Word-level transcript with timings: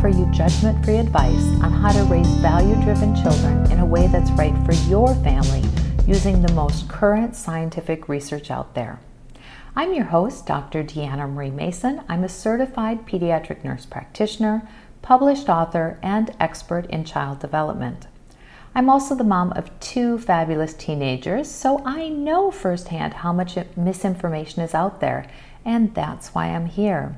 offer 0.00 0.08
you 0.08 0.24
judgment 0.32 0.82
free 0.82 0.96
advice 0.96 1.44
on 1.62 1.70
how 1.70 1.92
to 1.92 2.02
raise 2.04 2.26
value 2.36 2.74
driven 2.76 3.14
children 3.14 3.70
in 3.70 3.80
a 3.80 3.84
way 3.84 4.06
that's 4.06 4.30
right 4.30 4.54
for 4.64 4.72
your 4.88 5.14
family 5.16 5.62
using 6.06 6.40
the 6.40 6.52
most 6.54 6.88
current 6.88 7.36
scientific 7.36 8.08
research 8.08 8.50
out 8.50 8.74
there. 8.74 8.98
I'm 9.76 9.92
your 9.92 10.06
host, 10.06 10.46
Dr. 10.46 10.82
Deanna 10.82 11.30
Marie 11.30 11.50
Mason. 11.50 12.00
I'm 12.08 12.24
a 12.24 12.30
certified 12.30 13.06
pediatric 13.06 13.62
nurse 13.62 13.84
practitioner, 13.84 14.66
published 15.02 15.50
author, 15.50 15.98
and 16.02 16.34
expert 16.40 16.86
in 16.86 17.04
child 17.04 17.38
development. 17.38 18.06
I'm 18.74 18.88
also 18.88 19.14
the 19.14 19.22
mom 19.22 19.52
of 19.52 19.78
two 19.80 20.18
fabulous 20.18 20.72
teenagers, 20.72 21.50
so 21.50 21.82
I 21.84 22.08
know 22.08 22.50
firsthand 22.50 23.12
how 23.12 23.34
much 23.34 23.58
misinformation 23.76 24.62
is 24.62 24.74
out 24.74 25.00
there, 25.00 25.26
and 25.62 25.94
that's 25.94 26.28
why 26.28 26.46
I'm 26.46 26.64
here. 26.64 27.16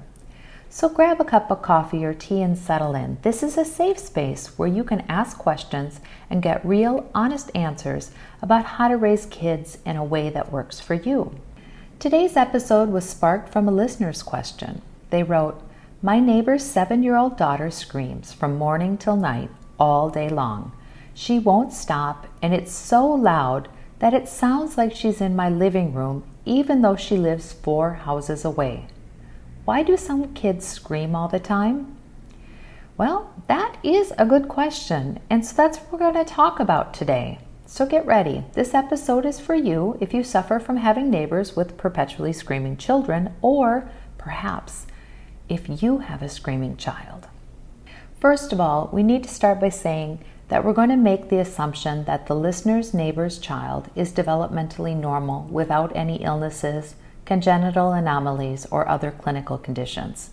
So 0.75 0.89
grab 0.89 1.21
a 1.21 1.25
cup 1.25 1.51
of 1.51 1.61
coffee 1.61 2.03
or 2.03 2.15
tea 2.15 2.41
and 2.41 2.57
settle 2.57 2.95
in. 2.95 3.19
This 3.21 3.43
is 3.43 3.59
a 3.59 3.65
safe 3.65 3.99
space 3.99 4.59
where 4.59 4.67
you 4.67 4.85
can 4.85 5.05
ask 5.07 5.37
questions 5.37 6.01
and 6.31 6.43
get 6.43 6.65
real, 6.65 7.11
honest 7.15 7.51
answers 7.55 8.11
about 8.41 8.65
how 8.65 8.89
to 8.89 8.97
raise 8.97 9.27
kids 9.27 9.77
in 9.85 9.97
a 9.97 10.05
way 10.05 10.31
that 10.31 10.51
works 10.51 10.81
for 10.81 10.95
you. 10.95 11.35
Today's 11.99 12.39
episode 12.39 12.89
was 12.89 13.07
sparked 13.07 13.51
from 13.51 13.69
a 13.69 13.71
listener's 13.71 14.23
question. 14.23 14.81
They 15.11 15.23
wrote, 15.23 15.63
My 16.01 16.21
neighbor's 16.21 16.65
seven 16.65 17.03
year 17.03 17.17
old 17.17 17.37
daughter 17.37 17.71
screams 17.71 18.33
from 18.33 18.57
morning 18.57 18.97
till 18.97 19.17
night 19.17 19.51
all 19.79 20.09
day 20.09 20.31
long. 20.31 20.73
She 21.13 21.39
won't 21.39 21.75
stop, 21.75 22.27
and 22.41 22.55
it's 22.55 22.73
so 22.73 23.07
loud 23.07 23.69
that 23.99 24.15
it 24.15 24.27
sounds 24.27 24.79
like 24.79 24.95
she's 24.95 25.21
in 25.21 25.37
my 25.37 25.51
living 25.51 25.93
room, 25.93 26.25
even 26.47 26.81
though 26.81 26.97
she 26.97 27.19
lives 27.19 27.53
four 27.53 27.93
houses 27.93 28.43
away. 28.43 28.87
Why 29.65 29.85
do 29.85 29.97
some 29.97 30.35
kids 30.35 30.67
scream 30.67 31.15
all 31.15 31.29
the 31.29 31.39
time? 31.39 31.97
Well, 32.97 33.33
that 33.47 33.77
is 33.85 34.13
a 34.19 34.27
good 34.27 34.49
question, 34.49 35.21
and 35.31 35.47
so 35.47 35.55
that's 35.57 35.79
what 35.79 35.93
we're 35.93 35.99
going 36.11 36.25
to 36.25 36.33
talk 36.33 36.59
about 36.59 36.93
today. 36.93 37.39
So 37.65 37.87
get 37.87 38.05
ready. 38.05 38.45
This 38.55 38.75
episode 38.75 39.25
is 39.25 39.39
for 39.39 39.55
you 39.55 39.97
if 40.01 40.13
you 40.13 40.25
suffer 40.25 40.59
from 40.59 40.79
having 40.79 41.11
neighbors 41.11 41.55
with 41.55 41.77
perpetually 41.77 42.33
screaming 42.33 42.77
children, 42.77 43.35
or 43.41 43.89
perhaps 44.19 44.87
if 45.49 45.81
you 45.81 45.99
have 45.99 46.23
a 46.23 46.29
screaming 46.29 46.77
child. 46.77 47.29
First 48.21 48.53
of 48.53 48.61
all, 48.61 48.91
we 48.93 49.05
need 49.05 49.23
to 49.23 49.31
start 49.31 49.61
by 49.61 49.69
saying 49.69 50.25
that 50.49 50.65
we're 50.65 50.73
going 50.73 50.91
to 50.91 50.97
make 50.97 51.29
the 51.29 51.39
assumption 51.39 52.05
that 52.05 52.27
the 52.27 52.35
listener's 52.35 52.93
neighbor's 52.93 53.39
child 53.39 53.91
is 53.95 54.13
developmentally 54.13 54.97
normal 54.97 55.45
without 55.45 55.95
any 55.95 56.17
illnesses, 56.23 56.97
congenital 57.33 57.93
anomalies, 57.93 58.67
or 58.67 58.87
other 58.87 59.11
clinical 59.11 59.57
conditions. 59.57 60.33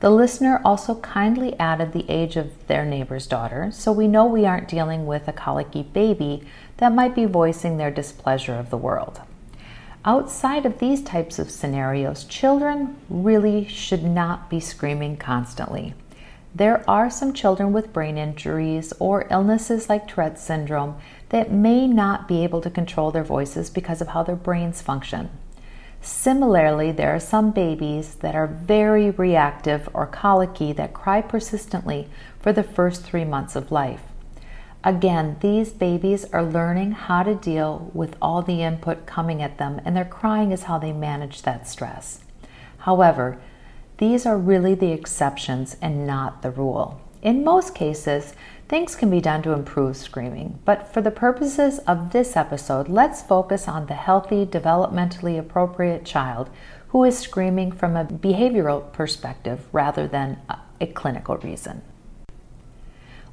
The 0.00 0.10
listener 0.10 0.60
also 0.62 0.96
kindly 0.96 1.58
added 1.58 1.94
the 1.94 2.04
age 2.06 2.36
of 2.36 2.66
their 2.66 2.84
neighbor's 2.84 3.26
daughter, 3.26 3.70
so 3.72 3.90
we 3.90 4.06
know 4.06 4.26
we 4.26 4.44
aren't 4.44 4.68
dealing 4.68 5.06
with 5.06 5.26
a 5.26 5.32
colicky 5.32 5.82
baby 5.82 6.42
that 6.76 6.92
might 6.92 7.14
be 7.14 7.24
voicing 7.24 7.78
their 7.78 7.90
displeasure 7.90 8.56
of 8.56 8.68
the 8.68 8.76
world. 8.76 9.22
Outside 10.04 10.66
of 10.66 10.80
these 10.80 11.00
types 11.00 11.38
of 11.38 11.50
scenarios, 11.50 12.24
children 12.24 12.98
really 13.08 13.66
should 13.66 14.04
not 14.04 14.50
be 14.50 14.60
screaming 14.60 15.16
constantly. 15.16 15.94
There 16.54 16.84
are 16.86 17.08
some 17.08 17.32
children 17.32 17.72
with 17.72 17.94
brain 17.94 18.18
injuries 18.18 18.92
or 18.98 19.26
illnesses 19.30 19.88
like 19.88 20.06
Tourette's 20.06 20.42
syndrome 20.42 20.96
that 21.30 21.50
may 21.50 21.88
not 21.88 22.28
be 22.28 22.44
able 22.44 22.60
to 22.60 22.68
control 22.68 23.10
their 23.10 23.24
voices 23.24 23.70
because 23.70 24.02
of 24.02 24.08
how 24.08 24.22
their 24.22 24.36
brains 24.36 24.82
function. 24.82 25.30
Similarly, 26.06 26.92
there 26.92 27.14
are 27.14 27.20
some 27.20 27.50
babies 27.50 28.16
that 28.16 28.34
are 28.34 28.46
very 28.46 29.10
reactive 29.10 29.88
or 29.94 30.06
colicky 30.06 30.70
that 30.74 30.92
cry 30.92 31.22
persistently 31.22 32.08
for 32.38 32.52
the 32.52 32.62
first 32.62 33.02
three 33.02 33.24
months 33.24 33.56
of 33.56 33.72
life. 33.72 34.02
Again, 34.84 35.38
these 35.40 35.72
babies 35.72 36.26
are 36.26 36.44
learning 36.44 36.92
how 36.92 37.22
to 37.22 37.34
deal 37.34 37.90
with 37.94 38.16
all 38.20 38.42
the 38.42 38.62
input 38.62 39.06
coming 39.06 39.40
at 39.40 39.56
them, 39.56 39.80
and 39.82 39.96
their 39.96 40.04
crying 40.04 40.52
is 40.52 40.64
how 40.64 40.76
they 40.76 40.92
manage 40.92 41.40
that 41.40 41.66
stress. 41.66 42.22
However, 42.80 43.40
these 43.96 44.26
are 44.26 44.36
really 44.36 44.74
the 44.74 44.92
exceptions 44.92 45.78
and 45.80 46.06
not 46.06 46.42
the 46.42 46.50
rule. 46.50 47.00
In 47.22 47.44
most 47.44 47.74
cases, 47.74 48.34
Things 48.66 48.96
can 48.96 49.10
be 49.10 49.20
done 49.20 49.42
to 49.42 49.52
improve 49.52 49.94
screaming, 49.94 50.58
but 50.64 50.92
for 50.92 51.02
the 51.02 51.10
purposes 51.10 51.80
of 51.80 52.12
this 52.12 52.34
episode, 52.34 52.88
let's 52.88 53.20
focus 53.20 53.68
on 53.68 53.86
the 53.86 53.94
healthy, 53.94 54.46
developmentally 54.46 55.38
appropriate 55.38 56.06
child 56.06 56.48
who 56.88 57.04
is 57.04 57.18
screaming 57.18 57.72
from 57.72 57.94
a 57.94 58.06
behavioral 58.06 58.90
perspective 58.92 59.66
rather 59.70 60.08
than 60.08 60.40
a 60.80 60.86
clinical 60.86 61.36
reason. 61.36 61.82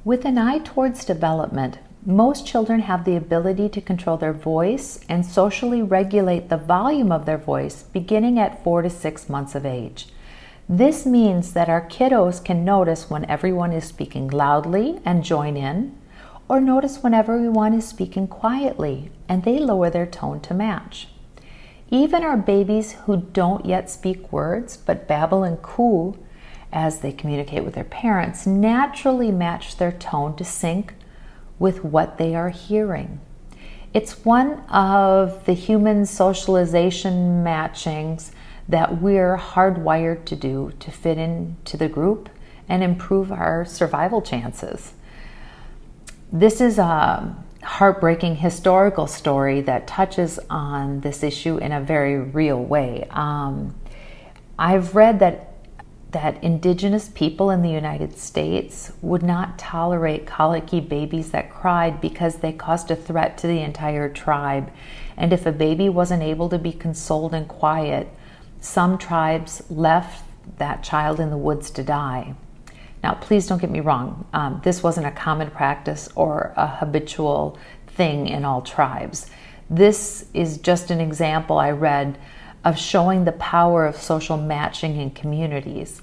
With 0.04 0.26
an 0.26 0.36
eye 0.36 0.58
towards 0.58 1.04
development, 1.04 1.78
most 2.04 2.46
children 2.46 2.80
have 2.80 3.04
the 3.04 3.16
ability 3.16 3.70
to 3.70 3.80
control 3.80 4.18
their 4.18 4.32
voice 4.32 5.00
and 5.08 5.24
socially 5.24 5.80
regulate 5.80 6.50
the 6.50 6.56
volume 6.58 7.10
of 7.10 7.24
their 7.24 7.38
voice 7.38 7.84
beginning 7.84 8.38
at 8.38 8.62
four 8.62 8.82
to 8.82 8.90
six 8.90 9.30
months 9.30 9.54
of 9.54 9.64
age. 9.64 10.08
This 10.74 11.04
means 11.04 11.52
that 11.52 11.68
our 11.68 11.86
kiddos 11.86 12.42
can 12.42 12.64
notice 12.64 13.10
when 13.10 13.26
everyone 13.26 13.74
is 13.74 13.84
speaking 13.84 14.28
loudly 14.28 15.00
and 15.04 15.22
join 15.22 15.54
in, 15.54 15.94
or 16.48 16.62
notice 16.62 17.02
when 17.02 17.12
everyone 17.12 17.74
is 17.74 17.86
speaking 17.86 18.26
quietly 18.26 19.10
and 19.28 19.44
they 19.44 19.58
lower 19.58 19.90
their 19.90 20.06
tone 20.06 20.40
to 20.40 20.54
match. 20.54 21.08
Even 21.90 22.24
our 22.24 22.38
babies 22.38 22.92
who 23.04 23.18
don't 23.18 23.66
yet 23.66 23.90
speak 23.90 24.32
words 24.32 24.78
but 24.78 25.06
babble 25.06 25.42
and 25.44 25.60
coo 25.60 26.16
as 26.72 27.00
they 27.00 27.12
communicate 27.12 27.64
with 27.64 27.74
their 27.74 27.84
parents 27.84 28.46
naturally 28.46 29.30
match 29.30 29.76
their 29.76 29.92
tone 29.92 30.34
to 30.36 30.42
sync 30.42 30.94
with 31.58 31.84
what 31.84 32.16
they 32.16 32.34
are 32.34 32.48
hearing. 32.48 33.20
It's 33.92 34.24
one 34.24 34.60
of 34.70 35.44
the 35.44 35.52
human 35.52 36.06
socialization 36.06 37.44
matchings 37.44 38.30
that 38.72 39.02
we're 39.02 39.36
hardwired 39.36 40.24
to 40.24 40.34
do 40.34 40.72
to 40.80 40.90
fit 40.90 41.18
into 41.18 41.76
the 41.76 41.88
group 41.88 42.30
and 42.70 42.82
improve 42.82 43.30
our 43.30 43.66
survival 43.66 44.22
chances. 44.22 44.94
This 46.32 46.58
is 46.58 46.78
a 46.78 47.36
heartbreaking 47.62 48.36
historical 48.36 49.06
story 49.06 49.60
that 49.60 49.86
touches 49.86 50.40
on 50.48 51.00
this 51.00 51.22
issue 51.22 51.58
in 51.58 51.70
a 51.70 51.82
very 51.82 52.18
real 52.18 52.64
way. 52.64 53.06
Um, 53.10 53.74
I've 54.58 54.94
read 54.94 55.18
that 55.18 55.50
that 56.12 56.42
indigenous 56.42 57.10
people 57.14 57.50
in 57.50 57.62
the 57.62 57.70
United 57.70 58.16
States 58.18 58.92
would 59.00 59.22
not 59.22 59.58
tolerate 59.58 60.26
colicky 60.26 60.80
babies 60.80 61.30
that 61.30 61.50
cried 61.50 62.00
because 62.00 62.36
they 62.36 62.52
caused 62.52 62.90
a 62.90 62.96
threat 62.96 63.36
to 63.38 63.46
the 63.46 63.60
entire 63.60 64.08
tribe. 64.10 64.70
And 65.16 65.32
if 65.32 65.46
a 65.46 65.52
baby 65.52 65.88
wasn't 65.88 66.22
able 66.22 66.50
to 66.50 66.58
be 66.58 66.72
consoled 66.72 67.32
and 67.32 67.48
quiet, 67.48 68.08
some 68.62 68.96
tribes 68.96 69.60
left 69.68 70.24
that 70.58 70.82
child 70.82 71.20
in 71.20 71.30
the 71.30 71.36
woods 71.36 71.70
to 71.72 71.82
die. 71.82 72.34
Now, 73.02 73.14
please 73.14 73.48
don't 73.48 73.60
get 73.60 73.70
me 73.70 73.80
wrong, 73.80 74.26
um, 74.32 74.60
this 74.62 74.82
wasn't 74.82 75.06
a 75.06 75.10
common 75.10 75.50
practice 75.50 76.08
or 76.14 76.52
a 76.56 76.68
habitual 76.68 77.58
thing 77.88 78.28
in 78.28 78.44
all 78.44 78.62
tribes. 78.62 79.28
This 79.68 80.26
is 80.32 80.58
just 80.58 80.90
an 80.90 81.00
example 81.00 81.58
I 81.58 81.72
read 81.72 82.16
of 82.64 82.78
showing 82.78 83.24
the 83.24 83.32
power 83.32 83.84
of 83.84 83.96
social 83.96 84.36
matching 84.36 84.96
in 84.96 85.10
communities. 85.10 86.00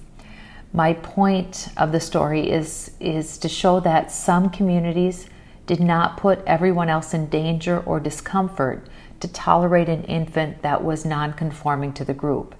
My 0.74 0.94
point 0.94 1.70
of 1.78 1.94
the 1.94 2.02
story 2.02 2.52
is, 2.52 2.91
is 3.00 3.38
to 3.38 3.47
show 3.47 3.79
that 3.79 4.12
some 4.12 4.50
communities 4.50 5.29
did 5.66 5.79
not 5.79 6.17
put 6.17 6.44
everyone 6.46 6.90
else 6.90 7.14
in 7.14 7.28
danger 7.28 7.79
or 7.79 8.00
discomfort 8.00 8.85
to 9.19 9.27
tolerate 9.27 9.89
an 9.89 10.03
infant 10.03 10.61
that 10.61 10.83
was 10.83 11.05
non-conforming 11.05 11.93
to 11.93 12.05
the 12.05 12.13
group. 12.13 12.55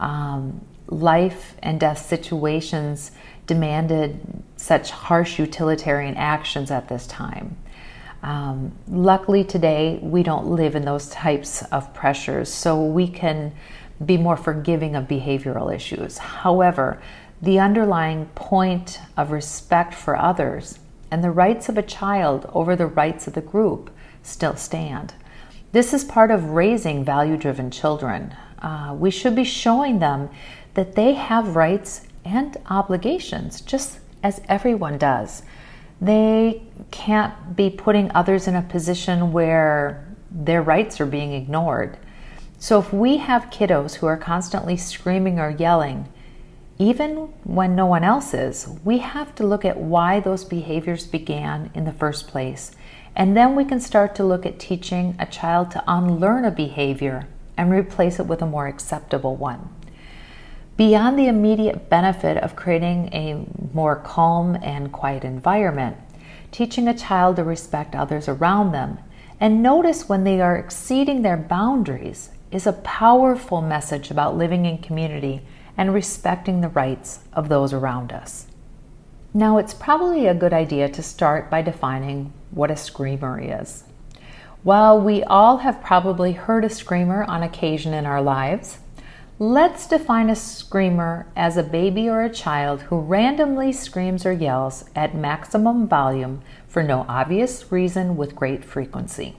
Um, 0.00 0.64
life 0.88 1.56
and 1.62 1.80
death 1.80 2.06
situations 2.06 3.10
demanded 3.46 4.20
such 4.56 4.90
harsh 4.90 5.38
utilitarian 5.38 6.16
actions 6.16 6.70
at 6.70 6.88
this 6.88 7.06
time. 7.06 7.56
Um, 8.22 8.72
luckily, 8.88 9.44
today 9.44 9.98
we 10.02 10.22
don't 10.22 10.46
live 10.46 10.74
in 10.74 10.84
those 10.84 11.10
types 11.10 11.62
of 11.64 11.92
pressures, 11.92 12.52
so 12.52 12.82
we 12.82 13.06
can 13.06 13.52
be 14.04 14.16
more 14.16 14.36
forgiving 14.36 14.96
of 14.96 15.04
behavioral 15.04 15.74
issues. 15.74 16.18
However, 16.18 17.02
the 17.42 17.58
underlying 17.58 18.26
point 18.34 19.00
of 19.16 19.30
respect 19.30 19.92
for 19.92 20.16
others 20.16 20.78
and 21.10 21.22
the 21.22 21.30
rights 21.30 21.68
of 21.68 21.76
a 21.76 21.82
child 21.82 22.50
over 22.54 22.74
the 22.74 22.86
rights 22.86 23.26
of 23.26 23.34
the 23.34 23.42
group 23.42 23.90
still 24.22 24.56
stand. 24.56 25.12
This 25.74 25.92
is 25.92 26.04
part 26.04 26.30
of 26.30 26.50
raising 26.50 27.04
value 27.04 27.36
driven 27.36 27.68
children. 27.68 28.32
Uh, 28.62 28.94
we 28.96 29.10
should 29.10 29.34
be 29.34 29.42
showing 29.42 29.98
them 29.98 30.30
that 30.74 30.94
they 30.94 31.14
have 31.14 31.56
rights 31.56 32.02
and 32.24 32.56
obligations, 32.70 33.60
just 33.60 33.98
as 34.22 34.40
everyone 34.48 34.98
does. 34.98 35.42
They 36.00 36.62
can't 36.92 37.56
be 37.56 37.70
putting 37.70 38.12
others 38.14 38.46
in 38.46 38.54
a 38.54 38.62
position 38.62 39.32
where 39.32 40.06
their 40.30 40.62
rights 40.62 41.00
are 41.00 41.06
being 41.06 41.32
ignored. 41.32 41.98
So, 42.60 42.78
if 42.78 42.92
we 42.92 43.16
have 43.16 43.50
kiddos 43.50 43.94
who 43.96 44.06
are 44.06 44.16
constantly 44.16 44.76
screaming 44.76 45.40
or 45.40 45.50
yelling, 45.50 46.06
Even 46.78 47.32
when 47.44 47.76
no 47.76 47.86
one 47.86 48.02
else 48.02 48.34
is, 48.34 48.68
we 48.84 48.98
have 48.98 49.34
to 49.36 49.46
look 49.46 49.64
at 49.64 49.76
why 49.76 50.18
those 50.18 50.44
behaviors 50.44 51.06
began 51.06 51.70
in 51.72 51.84
the 51.84 51.92
first 51.92 52.26
place. 52.26 52.72
And 53.16 53.36
then 53.36 53.54
we 53.54 53.64
can 53.64 53.80
start 53.80 54.14
to 54.16 54.24
look 54.24 54.44
at 54.44 54.58
teaching 54.58 55.16
a 55.18 55.26
child 55.26 55.70
to 55.72 55.84
unlearn 55.86 56.44
a 56.44 56.50
behavior 56.50 57.28
and 57.56 57.70
replace 57.70 58.18
it 58.18 58.26
with 58.26 58.42
a 58.42 58.46
more 58.46 58.66
acceptable 58.66 59.36
one. 59.36 59.68
Beyond 60.76 61.18
the 61.18 61.28
immediate 61.28 61.88
benefit 61.88 62.36
of 62.38 62.56
creating 62.56 63.12
a 63.12 63.46
more 63.72 63.96
calm 63.96 64.56
and 64.56 64.90
quiet 64.92 65.22
environment, 65.22 65.96
teaching 66.50 66.88
a 66.88 66.98
child 66.98 67.36
to 67.36 67.44
respect 67.44 67.94
others 67.94 68.28
around 68.28 68.72
them 68.72 68.98
and 69.40 69.62
notice 69.62 70.08
when 70.08 70.24
they 70.24 70.40
are 70.40 70.56
exceeding 70.56 71.22
their 71.22 71.36
boundaries 71.36 72.30
is 72.50 72.66
a 72.66 72.72
powerful 72.72 73.60
message 73.60 74.10
about 74.10 74.36
living 74.36 74.64
in 74.64 74.78
community 74.78 75.42
and 75.76 75.92
respecting 75.92 76.60
the 76.60 76.68
rights 76.68 77.20
of 77.32 77.48
those 77.48 77.72
around 77.72 78.12
us. 78.12 78.46
Now, 79.32 79.58
it's 79.58 79.74
probably 79.74 80.26
a 80.26 80.34
good 80.34 80.52
idea 80.52 80.88
to 80.88 81.02
start 81.02 81.50
by 81.50 81.62
defining 81.62 82.32
what 82.54 82.70
a 82.70 82.76
screamer 82.76 83.40
is. 83.40 83.84
While 84.62 85.00
we 85.00 85.22
all 85.24 85.58
have 85.58 85.82
probably 85.82 86.32
heard 86.32 86.64
a 86.64 86.70
screamer 86.70 87.24
on 87.24 87.42
occasion 87.42 87.92
in 87.92 88.06
our 88.06 88.22
lives, 88.22 88.78
let's 89.38 89.86
define 89.86 90.30
a 90.30 90.36
screamer 90.36 91.26
as 91.36 91.56
a 91.56 91.62
baby 91.62 92.08
or 92.08 92.22
a 92.22 92.30
child 92.32 92.82
who 92.82 92.98
randomly 93.00 93.72
screams 93.72 94.24
or 94.24 94.32
yells 94.32 94.84
at 94.94 95.14
maximum 95.14 95.86
volume 95.86 96.40
for 96.66 96.82
no 96.82 97.04
obvious 97.08 97.70
reason 97.70 98.16
with 98.16 98.34
great 98.34 98.64
frequency. 98.64 99.36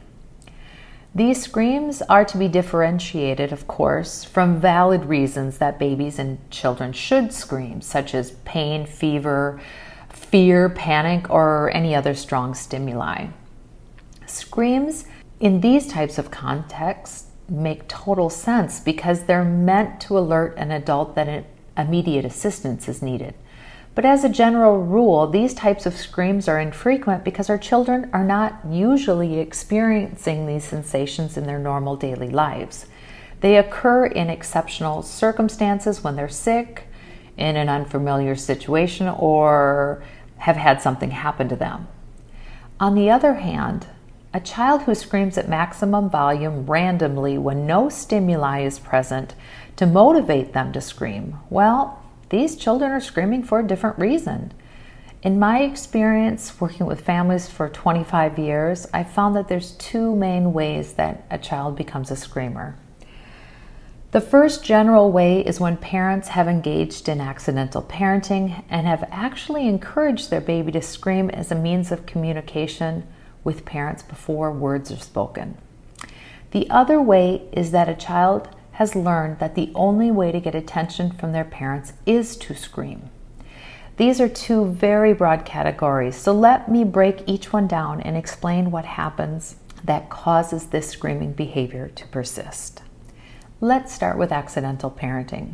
These 1.15 1.41
screams 1.41 2.01
are 2.03 2.25
to 2.25 2.37
be 2.37 2.49
differentiated, 2.49 3.53
of 3.53 3.67
course, 3.67 4.25
from 4.25 4.59
valid 4.59 5.05
reasons 5.05 5.59
that 5.59 5.79
babies 5.79 6.19
and 6.19 6.37
children 6.51 6.91
should 6.91 7.31
scream, 7.31 7.79
such 7.79 8.13
as 8.13 8.31
pain, 8.43 8.85
fever, 8.85 9.61
fear, 10.15 10.69
panic, 10.69 11.29
or 11.29 11.69
any 11.73 11.93
other 11.93 12.15
strong 12.15 12.53
stimuli. 12.53 13.27
Screams 14.25 15.05
in 15.39 15.61
these 15.61 15.87
types 15.87 16.17
of 16.17 16.31
contexts 16.31 17.25
make 17.49 17.87
total 17.87 18.29
sense 18.29 18.79
because 18.79 19.23
they're 19.23 19.43
meant 19.43 19.99
to 20.01 20.17
alert 20.17 20.55
an 20.57 20.71
adult 20.71 21.15
that 21.15 21.45
immediate 21.77 22.25
assistance 22.25 22.87
is 22.87 23.01
needed. 23.01 23.33
But 23.93 24.05
as 24.05 24.23
a 24.23 24.29
general 24.29 24.83
rule, 24.83 25.27
these 25.27 25.53
types 25.53 25.85
of 25.85 25.95
screams 25.95 26.47
are 26.47 26.59
infrequent 26.59 27.23
because 27.23 27.49
our 27.49 27.57
children 27.57 28.09
are 28.11 28.25
not 28.25 28.59
usually 28.69 29.39
experiencing 29.39 30.47
these 30.47 30.65
sensations 30.65 31.37
in 31.37 31.45
their 31.45 31.59
normal 31.59 31.95
daily 31.95 32.29
lives. 32.29 32.87
They 33.41 33.57
occur 33.57 34.05
in 34.07 34.29
exceptional 34.29 35.01
circumstances 35.01 36.03
when 36.03 36.15
they're 36.15 36.27
sick, 36.27 36.87
in 37.37 37.55
an 37.55 37.69
unfamiliar 37.69 38.35
situation, 38.35 39.07
or 39.07 40.03
have 40.37 40.55
had 40.55 40.81
something 40.81 41.11
happen 41.11 41.49
to 41.49 41.55
them. 41.55 41.87
On 42.79 42.95
the 42.95 43.09
other 43.09 43.35
hand, 43.35 43.87
a 44.33 44.39
child 44.39 44.81
who 44.81 44.93
screams 44.93 45.37
at 45.37 45.47
maximum 45.47 46.09
volume 46.09 46.65
randomly 46.65 47.37
when 47.37 47.65
no 47.65 47.87
stimuli 47.87 48.61
is 48.61 48.79
present 48.79 49.33
to 49.77 49.85
motivate 49.85 50.51
them 50.51 50.73
to 50.73 50.81
scream, 50.81 51.37
well, 51.49 52.03
these 52.29 52.57
children 52.57 52.91
are 52.91 52.99
screaming 52.99 53.43
for 53.43 53.59
a 53.59 53.67
different 53.67 53.97
reason. 53.97 54.51
In 55.21 55.39
my 55.39 55.61
experience 55.61 56.59
working 56.59 56.85
with 56.85 57.01
families 57.01 57.49
for 57.49 57.69
25 57.69 58.37
years, 58.37 58.87
I 58.93 59.03
found 59.03 59.35
that 59.35 59.47
there's 59.47 59.71
two 59.71 60.15
main 60.15 60.51
ways 60.53 60.93
that 60.93 61.25
a 61.31 61.37
child 61.37 61.75
becomes 61.75 62.11
a 62.11 62.15
screamer. 62.15 62.75
The 64.15 64.21
first 64.21 64.63
general 64.63 65.11
way 65.11 65.41
is 65.41 65.59
when 65.59 65.75
parents 65.75 66.29
have 66.29 66.47
engaged 66.47 67.09
in 67.09 67.19
accidental 67.19 67.81
parenting 67.81 68.63
and 68.69 68.87
have 68.87 69.05
actually 69.11 69.67
encouraged 69.67 70.29
their 70.29 70.39
baby 70.39 70.71
to 70.71 70.81
scream 70.81 71.29
as 71.31 71.51
a 71.51 71.55
means 71.55 71.91
of 71.91 72.05
communication 72.05 73.05
with 73.43 73.65
parents 73.65 74.03
before 74.03 74.53
words 74.53 74.89
are 74.89 74.99
spoken. 74.99 75.57
The 76.51 76.65
other 76.69 77.01
way 77.01 77.41
is 77.51 77.71
that 77.71 77.89
a 77.89 77.93
child 77.93 78.47
has 78.71 78.95
learned 78.95 79.39
that 79.39 79.55
the 79.55 79.73
only 79.75 80.11
way 80.11 80.31
to 80.31 80.39
get 80.39 80.55
attention 80.55 81.11
from 81.11 81.33
their 81.33 81.43
parents 81.43 81.91
is 82.05 82.37
to 82.37 82.55
scream. 82.55 83.09
These 83.97 84.21
are 84.21 84.29
two 84.29 84.67
very 84.67 85.11
broad 85.11 85.43
categories, 85.43 86.15
so 86.15 86.31
let 86.31 86.71
me 86.71 86.85
break 86.85 87.27
each 87.27 87.51
one 87.51 87.67
down 87.67 87.99
and 87.99 88.15
explain 88.15 88.71
what 88.71 88.85
happens 88.85 89.57
that 89.83 90.09
causes 90.09 90.67
this 90.67 90.89
screaming 90.89 91.33
behavior 91.33 91.89
to 91.89 92.07
persist. 92.07 92.81
Let's 93.61 93.93
start 93.93 94.17
with 94.17 94.33
accidental 94.33 94.91
parenting. 94.91 95.53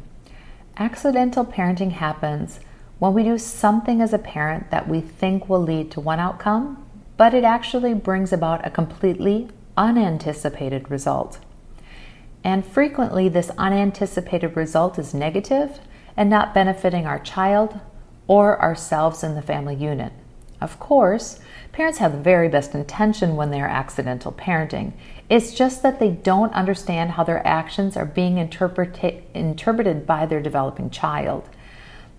Accidental 0.76 1.46
parenting 1.46 1.92
happens 1.92 2.60
when 2.98 3.14
we 3.14 3.22
do 3.22 3.38
something 3.38 4.02
as 4.02 4.12
a 4.12 4.18
parent 4.18 4.72
that 4.72 4.90
we 4.90 5.02
think 5.02 5.48
will 5.48 5.62
lead 5.62 5.92
to 5.92 6.00
one 6.00 6.20
outcome, 6.20 6.84
but 7.16 7.36
it 7.36 7.44
actually 7.44 7.94
brings 7.94 8.34
about 8.34 8.66
a 8.66 8.72
completely 8.72 9.50
unanticipated 9.78 10.90
result. 10.90 11.38
And 12.44 12.66
frequently, 12.66 13.30
this 13.30 13.52
unanticipated 13.56 14.58
result 14.58 14.98
is 14.98 15.14
negative 15.14 15.80
and 16.18 16.28
not 16.28 16.56
benefiting 16.56 17.06
our 17.06 17.20
child 17.20 17.80
or 18.26 18.60
ourselves 18.60 19.24
in 19.24 19.36
the 19.36 19.44
family 19.44 19.76
unit. 19.76 20.12
Of 20.62 20.80
course, 20.80 21.40
parents 21.72 21.98
have 21.98 22.12
the 22.12 22.20
very 22.20 22.48
best 22.48 22.76
intention 22.76 23.36
when 23.36 23.50
they 23.50 23.60
are 23.60 23.68
accidental 23.68 24.32
parenting. 24.32 24.94
It's 25.28 25.54
just 25.54 25.82
that 25.82 26.00
they 26.00 26.12
don't 26.12 26.54
understand 26.54 27.12
how 27.12 27.24
their 27.24 27.46
actions 27.46 27.98
are 27.98 28.06
being 28.06 28.38
interpreted, 28.38 29.24
interpreted 29.34 30.06
by 30.06 30.26
their 30.26 30.42
developing 30.42 30.92
child. 30.92 31.50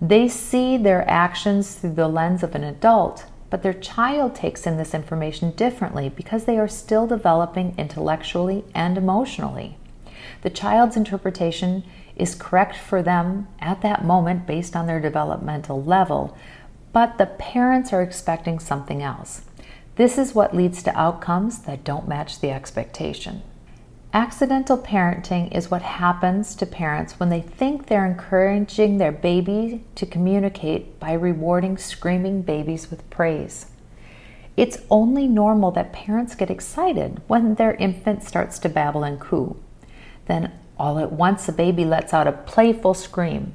They 0.00 0.29
see 0.29 0.77
their 0.77 1.09
actions 1.09 1.77
through 1.77 1.94
the 1.94 2.09
lens 2.09 2.43
of 2.43 2.56
an 2.56 2.65
adult, 2.65 3.27
but 3.50 3.62
their 3.62 3.73
child 3.73 4.35
takes 4.35 4.67
in 4.67 4.77
this 4.77 4.95
information 4.95 5.53
differently 5.53 6.09
because 6.09 6.45
they 6.45 6.59
are 6.59 6.67
still 6.67 7.06
developing 7.06 7.75
intellectually 7.79 8.65
and 8.75 8.99
emotionally. 8.99 9.77
The 10.41 10.50
child's 10.50 10.97
interpretation 10.97 11.85
is 12.17 12.35
correct 12.35 12.77
for 12.77 13.03
them 13.03 13.47
at 13.61 13.83
that 13.83 14.05
moment 14.05 14.47
based 14.47 14.75
on 14.75 14.87
their 14.87 15.00
developmental 15.00 15.83
level, 15.83 16.37
but 16.93 17.19
the 17.19 17.27
parents 17.27 17.93
are 17.93 18.03
expecting 18.03 18.59
something 18.59 19.02
else. 19.02 19.43
This 19.97 20.19
is 20.19 20.35
what 20.35 20.57
leads 20.57 20.83
to 20.85 20.99
outcomes 20.99 21.61
that 21.62 21.85
don't 21.85 22.09
match 22.09 22.40
the 22.40 22.50
expectation. 22.50 23.43
Accidental 24.14 24.76
parenting 24.76 25.50
is 25.57 25.71
what 25.71 25.81
happens 25.81 26.55
to 26.57 26.66
parents 26.66 27.19
when 27.19 27.31
they 27.31 27.40
think 27.40 27.87
they're 27.87 28.05
encouraging 28.05 28.99
their 28.99 29.12
baby 29.12 29.83
to 29.95 30.05
communicate 30.05 31.00
by 31.00 31.12
rewarding 31.12 31.78
screaming 31.78 32.43
babies 32.43 32.90
with 32.90 33.09
praise. 33.09 33.66
It's 34.55 34.78
only 34.90 35.26
normal 35.26 35.71
that 35.73 35.95
parents 35.95 36.35
get 36.35 36.50
excited 36.50 37.23
when 37.26 37.55
their 37.55 37.75
infant 37.75 38.23
starts 38.23 38.59
to 38.61 38.69
babble 38.69 39.02
and 39.02 39.19
coo. 39.19 39.57
Then, 40.26 40.52
all 40.78 40.99
at 40.99 41.12
once, 41.12 41.47
the 41.47 41.52
baby 41.52 41.87
lets 41.87 42.12
out 42.12 42.26
a 42.26 42.33
playful 42.33 42.93
scream. 42.93 43.55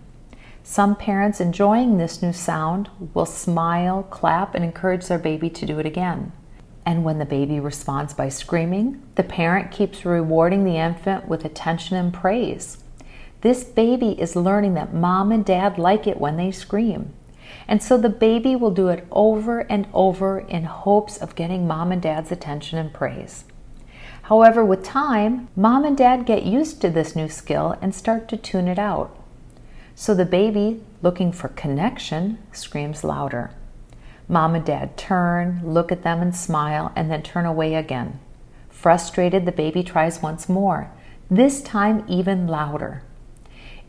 Some 0.69 0.97
parents 0.97 1.39
enjoying 1.39 1.97
this 1.97 2.21
new 2.21 2.33
sound 2.33 2.89
will 3.13 3.25
smile, 3.25 4.03
clap, 4.03 4.53
and 4.53 4.65
encourage 4.65 5.07
their 5.07 5.17
baby 5.17 5.49
to 5.49 5.65
do 5.65 5.79
it 5.79 5.85
again. 5.85 6.33
And 6.85 7.05
when 7.05 7.19
the 7.19 7.25
baby 7.25 7.57
responds 7.57 8.13
by 8.13 8.27
screaming, 8.27 9.01
the 9.15 9.23
parent 9.23 9.71
keeps 9.71 10.03
rewarding 10.03 10.65
the 10.65 10.75
infant 10.75 11.25
with 11.25 11.45
attention 11.45 11.95
and 11.95 12.13
praise. 12.13 12.79
This 13.39 13.63
baby 13.63 14.19
is 14.19 14.35
learning 14.35 14.73
that 14.73 14.93
mom 14.93 15.31
and 15.31 15.45
dad 15.45 15.77
like 15.77 16.05
it 16.05 16.19
when 16.19 16.35
they 16.35 16.51
scream. 16.51 17.13
And 17.65 17.81
so 17.81 17.97
the 17.97 18.09
baby 18.09 18.53
will 18.53 18.71
do 18.71 18.89
it 18.89 19.07
over 19.09 19.61
and 19.61 19.87
over 19.93 20.39
in 20.39 20.65
hopes 20.65 21.15
of 21.15 21.35
getting 21.35 21.65
mom 21.65 21.93
and 21.93 22.01
dad's 22.01 22.31
attention 22.31 22.77
and 22.77 22.93
praise. 22.93 23.45
However, 24.23 24.65
with 24.65 24.83
time, 24.83 25.47
mom 25.55 25.85
and 25.85 25.97
dad 25.97 26.25
get 26.25 26.43
used 26.43 26.81
to 26.81 26.89
this 26.89 27.15
new 27.15 27.29
skill 27.29 27.77
and 27.81 27.95
start 27.95 28.27
to 28.27 28.35
tune 28.35 28.67
it 28.67 28.77
out. 28.77 29.16
So 29.99 30.13
the 30.13 30.25
baby, 30.25 30.79
looking 31.01 31.31
for 31.31 31.47
connection, 31.47 32.37
screams 32.51 33.03
louder. 33.03 33.49
Mom 34.29 34.53
and 34.53 34.63
dad 34.63 34.95
turn, 34.95 35.59
look 35.63 35.91
at 35.91 36.03
them 36.03 36.21
and 36.21 36.35
smile, 36.35 36.91
and 36.95 37.09
then 37.09 37.23
turn 37.23 37.47
away 37.47 37.73
again. 37.73 38.19
Frustrated, 38.69 39.47
the 39.47 39.51
baby 39.51 39.81
tries 39.81 40.21
once 40.21 40.47
more, 40.47 40.91
this 41.31 41.63
time 41.63 42.05
even 42.07 42.45
louder. 42.45 43.01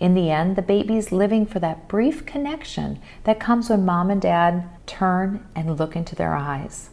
In 0.01 0.15
the 0.15 0.31
end, 0.31 0.57
the 0.57 0.63
baby 0.63 0.97
is 0.97 1.13
living 1.13 1.45
for 1.45 1.59
that 1.59 1.89
brief 1.89 2.25
connection 2.25 3.01
that 3.25 3.39
comes 3.39 3.69
when 3.69 3.85
mom 3.85 4.11
and 4.11 4.23
dad 4.23 4.67
turn 4.87 5.47
and 5.55 5.79
look 5.79 5.95
into 5.95 6.17
their 6.17 6.35
eyes. 6.35 6.89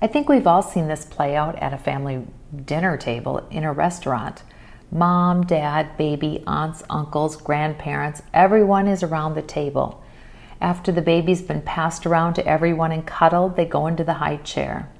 I 0.00 0.06
think 0.06 0.28
we've 0.28 0.46
all 0.46 0.62
seen 0.62 0.86
this 0.86 1.04
play 1.04 1.34
out 1.34 1.56
at 1.56 1.74
a 1.74 1.78
family 1.78 2.28
dinner 2.64 2.96
table 2.96 3.44
in 3.50 3.64
a 3.64 3.72
restaurant. 3.72 4.44
Mom, 4.94 5.46
dad, 5.46 5.96
baby, 5.96 6.44
aunts, 6.46 6.82
uncles, 6.90 7.36
grandparents, 7.36 8.20
everyone 8.34 8.86
is 8.86 9.02
around 9.02 9.34
the 9.34 9.40
table. 9.40 10.04
After 10.60 10.92
the 10.92 11.00
baby's 11.00 11.40
been 11.40 11.62
passed 11.62 12.04
around 12.04 12.34
to 12.34 12.46
everyone 12.46 12.92
and 12.92 13.06
cuddled, 13.06 13.56
they 13.56 13.64
go 13.64 13.86
into 13.86 14.04
the 14.04 14.14
high 14.14 14.36
chair. 14.36 14.92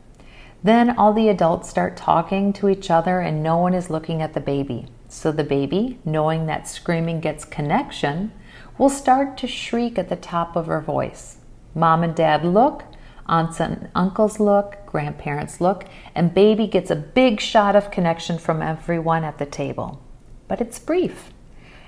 Then 0.64 0.96
all 0.96 1.12
the 1.12 1.28
adults 1.28 1.68
start 1.68 1.98
talking 1.98 2.54
to 2.54 2.70
each 2.70 2.90
other 2.90 3.20
and 3.20 3.42
no 3.42 3.58
one 3.58 3.74
is 3.74 3.90
looking 3.90 4.22
at 4.22 4.32
the 4.32 4.40
baby. 4.40 4.86
So 5.10 5.30
the 5.30 5.44
baby, 5.44 5.98
knowing 6.06 6.46
that 6.46 6.66
screaming 6.66 7.20
gets 7.20 7.44
connection, 7.44 8.32
will 8.78 8.88
start 8.88 9.36
to 9.38 9.46
shriek 9.46 9.98
at 9.98 10.08
the 10.08 10.16
top 10.16 10.56
of 10.56 10.68
her 10.68 10.80
voice. 10.80 11.36
Mom 11.74 12.02
and 12.02 12.14
dad 12.14 12.46
look, 12.46 12.84
aunts 13.26 13.60
and 13.60 13.88
uncles 13.94 14.40
look, 14.40 14.76
grandparents 14.86 15.60
look, 15.60 15.84
and 16.14 16.34
baby 16.34 16.66
gets 16.66 16.90
a 16.90 16.96
big 16.96 17.40
shot 17.40 17.76
of 17.76 17.90
connection 17.90 18.38
from 18.38 18.62
everyone 18.62 19.24
at 19.24 19.38
the 19.38 19.46
table. 19.46 20.02
But 20.48 20.60
it's 20.60 20.78
brief. 20.78 21.32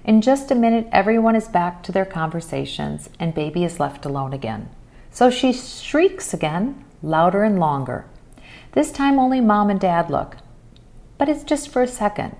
In 0.04 0.20
just 0.20 0.50
a 0.50 0.54
minute, 0.54 0.88
everyone 0.92 1.34
is 1.34 1.48
back 1.48 1.82
to 1.82 1.92
their 1.92 2.04
conversations 2.04 3.08
and 3.18 3.34
baby 3.34 3.64
is 3.64 3.80
left 3.80 4.04
alone 4.04 4.32
again. 4.32 4.68
So 5.10 5.30
she 5.30 5.52
shrieks 5.52 6.34
again, 6.34 6.84
louder 7.02 7.42
and 7.42 7.58
longer. 7.58 8.06
This 8.72 8.90
time 8.90 9.18
only 9.18 9.40
mom 9.40 9.70
and 9.70 9.80
dad 9.80 10.10
look. 10.10 10.36
But 11.16 11.28
it's 11.28 11.44
just 11.44 11.68
for 11.68 11.82
a 11.82 11.88
second. 11.88 12.36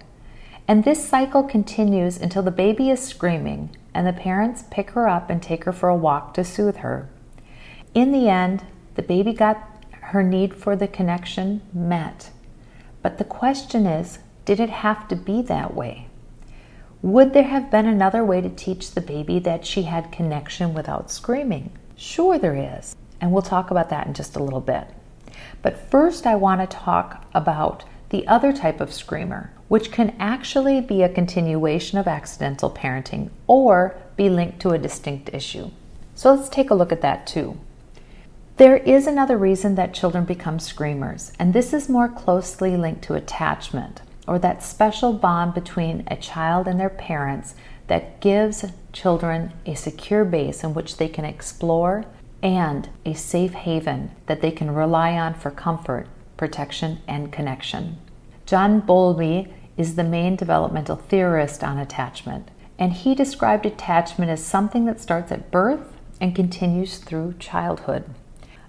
And 0.66 0.84
this 0.84 1.06
cycle 1.06 1.42
continues 1.42 2.18
until 2.18 2.42
the 2.42 2.50
baby 2.50 2.90
is 2.90 3.00
screaming 3.00 3.76
and 3.94 4.06
the 4.06 4.12
parents 4.12 4.64
pick 4.70 4.90
her 4.90 5.08
up 5.08 5.30
and 5.30 5.42
take 5.42 5.64
her 5.64 5.72
for 5.72 5.88
a 5.88 5.96
walk 5.96 6.34
to 6.34 6.44
soothe 6.44 6.78
her. 6.78 7.08
In 7.94 8.12
the 8.12 8.28
end, 8.28 8.64
the 8.94 9.02
baby 9.02 9.32
got 9.32 9.84
her 10.00 10.22
need 10.22 10.54
for 10.54 10.76
the 10.76 10.88
connection 10.88 11.62
met. 11.72 12.30
But 13.02 13.18
the 13.18 13.24
question 13.24 13.86
is 13.86 14.18
did 14.44 14.60
it 14.60 14.70
have 14.70 15.08
to 15.08 15.16
be 15.16 15.42
that 15.42 15.74
way? 15.74 16.08
Would 17.02 17.32
there 17.32 17.44
have 17.44 17.70
been 17.70 17.86
another 17.86 18.24
way 18.24 18.40
to 18.40 18.48
teach 18.48 18.90
the 18.90 19.00
baby 19.00 19.38
that 19.40 19.66
she 19.66 19.82
had 19.82 20.12
connection 20.12 20.74
without 20.74 21.10
screaming? 21.10 21.70
Sure, 21.96 22.38
there 22.38 22.78
is. 22.78 22.96
And 23.20 23.32
we'll 23.32 23.42
talk 23.42 23.70
about 23.70 23.90
that 23.90 24.06
in 24.06 24.14
just 24.14 24.36
a 24.36 24.42
little 24.42 24.60
bit. 24.60 24.86
But 25.62 25.90
first, 25.90 26.26
I 26.26 26.34
want 26.34 26.60
to 26.60 26.76
talk 26.76 27.24
about 27.34 27.84
the 28.10 28.26
other 28.26 28.52
type 28.52 28.80
of 28.80 28.92
screamer, 28.92 29.50
which 29.68 29.90
can 29.90 30.14
actually 30.18 30.80
be 30.80 31.02
a 31.02 31.08
continuation 31.08 31.98
of 31.98 32.06
accidental 32.06 32.70
parenting 32.70 33.30
or 33.46 33.96
be 34.16 34.28
linked 34.28 34.60
to 34.60 34.70
a 34.70 34.78
distinct 34.78 35.30
issue. 35.32 35.70
So 36.14 36.32
let's 36.32 36.48
take 36.48 36.70
a 36.70 36.74
look 36.74 36.92
at 36.92 37.00
that 37.00 37.26
too. 37.26 37.58
There 38.56 38.76
is 38.76 39.08
another 39.08 39.37
reason 39.37 39.75
that 39.75 39.94
children 39.94 40.25
become 40.25 40.61
screamers, 40.61 41.32
and 41.40 41.52
this 41.52 41.73
is 41.73 41.88
more 41.88 42.08
closely 42.08 42.76
linked 42.76 43.02
to 43.02 43.14
attachment 43.14 44.02
or 44.28 44.38
that 44.38 44.62
special 44.62 45.12
bond 45.12 45.54
between 45.54 46.04
a 46.06 46.16
child 46.16 46.68
and 46.68 46.78
their 46.78 46.88
parents 46.88 47.56
that 47.88 48.20
gives 48.20 48.64
children 48.92 49.52
a 49.66 49.75
secure 49.75 50.25
base 50.25 50.62
in 50.62 50.73
which 50.73 50.99
they 50.99 51.08
can 51.08 51.25
explore 51.25 52.04
and 52.44 52.88
a 53.04 53.12
safe 53.14 53.54
haven 53.54 54.12
that 54.26 54.40
they 54.40 54.52
can 54.52 54.73
rely 54.73 55.18
on 55.18 55.34
for 55.34 55.50
comfort, 55.50 56.06
protection, 56.37 57.00
and 57.08 57.32
connection. 57.32 57.99
John 58.46 58.78
Bowlby 58.78 59.52
is 59.76 59.96
the 59.96 60.04
main 60.04 60.37
developmental 60.37 60.94
theorist 60.94 61.64
on 61.64 61.76
attachment, 61.76 62.52
and 62.78 62.92
he 62.92 63.16
described 63.16 63.66
attachment 63.66 64.30
as 64.30 64.44
something 64.44 64.84
that 64.84 65.00
starts 65.00 65.32
at 65.32 65.50
birth 65.50 65.92
and 66.20 66.37
continues 66.37 66.99
through 66.99 67.34
childhood. 67.40 68.04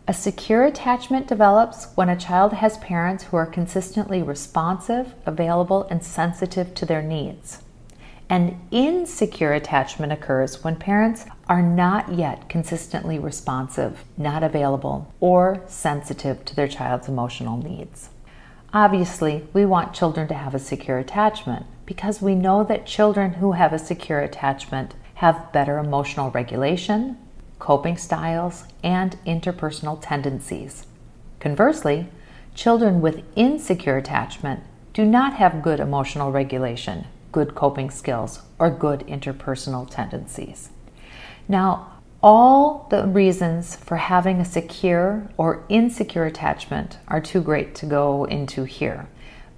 A 0.07 0.13
secure 0.13 0.63
attachment 0.63 1.27
develops 1.27 1.88
when 1.95 2.09
a 2.09 2.15
child 2.15 2.53
has 2.53 2.77
parents 2.77 3.24
who 3.24 3.38
are 3.38 3.47
consistently 3.47 4.21
responsive, 4.21 5.15
available, 5.25 5.88
and 5.89 6.03
sensitive 6.03 6.75
to 6.75 6.85
their 6.85 7.01
needs. 7.01 7.63
An 8.29 8.59
insecure 8.69 9.53
attachment 9.53 10.12
occurs 10.12 10.63
when 10.63 10.75
parents 10.75 11.25
are 11.47 11.63
not 11.63 12.13
yet 12.13 12.50
consistently 12.50 13.17
responsive, 13.17 14.03
not 14.15 14.43
available, 14.43 15.12
or 15.19 15.63
sensitive 15.65 16.45
to 16.45 16.55
their 16.55 16.67
child's 16.67 17.07
emotional 17.07 17.57
needs. 17.57 18.09
Obviously, 18.74 19.47
we 19.53 19.65
want 19.65 19.93
children 19.93 20.27
to 20.27 20.35
have 20.35 20.53
a 20.53 20.59
secure 20.59 21.00
attachment 21.00 21.65
because 21.88 22.21
we 22.21 22.35
know 22.35 22.63
that 22.63 22.85
children 22.85 23.33
who 23.33 23.53
have 23.53 23.74
a 23.74 23.79
secure 23.79 24.19
attachment 24.19 24.93
have 25.15 25.51
better 25.51 25.79
emotional 25.79 26.29
regulation, 26.29 27.17
coping 27.65 27.98
styles, 27.98 28.63
and 28.84 29.17
interpersonal 29.25 29.98
tendencies. 30.00 30.86
Conversely, 31.39 32.07
children 32.53 33.01
with 33.01 33.24
insecure 33.36 33.98
attachment 33.98 34.60
do 34.93 35.03
not 35.03 35.34
have 35.34 35.63
good 35.63 35.79
emotional 35.79 36.31
regulation, 36.31 37.07
good 37.31 37.55
coping 37.55 37.89
skills, 37.89 38.43
or 38.60 38.69
good 38.69 39.00
interpersonal 39.07 39.89
tendencies. 39.89 40.69
Now, 41.48 41.91
all 42.22 42.86
the 42.91 43.07
reasons 43.07 43.75
for 43.75 43.98
having 43.98 44.39
a 44.39 44.45
secure 44.45 45.27
or 45.36 45.65
insecure 45.67 46.25
attachment 46.25 47.00
are 47.07 47.19
too 47.19 47.41
great 47.41 47.74
to 47.75 47.88
go 47.88 48.25
into 48.25 48.65
here. 48.65 49.07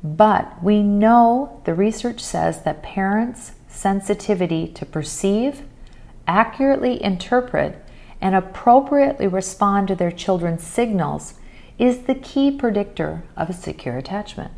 But 0.01 0.63
we 0.63 0.81
know 0.81 1.61
the 1.65 1.73
research 1.73 2.21
says 2.21 2.63
that 2.63 2.83
parents' 2.83 3.51
sensitivity 3.67 4.69
to 4.69 4.85
perceive, 4.85 5.63
accurately 6.25 7.03
interpret, 7.03 7.83
and 8.21 8.35
appropriately 8.35 9.27
respond 9.27 9.87
to 9.87 9.95
their 9.95 10.11
children's 10.11 10.63
signals 10.63 11.35
is 11.77 11.99
the 11.99 12.15
key 12.15 12.51
predictor 12.51 13.23
of 13.35 13.49
a 13.49 13.53
secure 13.53 13.97
attachment. 13.97 14.51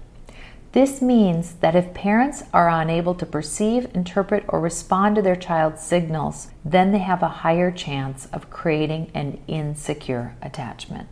This 0.72 1.02
means 1.02 1.54
that 1.56 1.76
if 1.76 1.96
parents 1.96 2.44
are 2.54 2.70
unable 2.70 3.16
to 3.16 3.26
perceive, 3.26 3.88
interpret, 3.96 4.46
or 4.48 4.60
respond 4.60 5.16
to 5.16 5.22
their 5.22 5.36
child's 5.36 5.82
signals, 5.82 6.50
then 6.64 6.92
they 6.92 7.00
have 7.00 7.24
a 7.24 7.28
higher 7.28 7.72
chance 7.72 8.28
of 8.28 8.52
creating 8.52 9.10
an 9.16 9.40
insecure 9.48 10.36
attachment. 10.44 11.08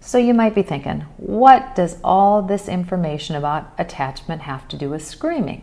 So 0.00 0.18
you 0.18 0.34
might 0.34 0.54
be 0.54 0.62
thinking, 0.62 1.02
what 1.18 1.76
does 1.76 1.98
all 2.02 2.42
this 2.42 2.68
information 2.68 3.36
about 3.36 3.72
attachment 3.78 4.42
have 4.42 4.66
to 4.68 4.76
do 4.76 4.90
with 4.90 5.06
screaming? 5.06 5.62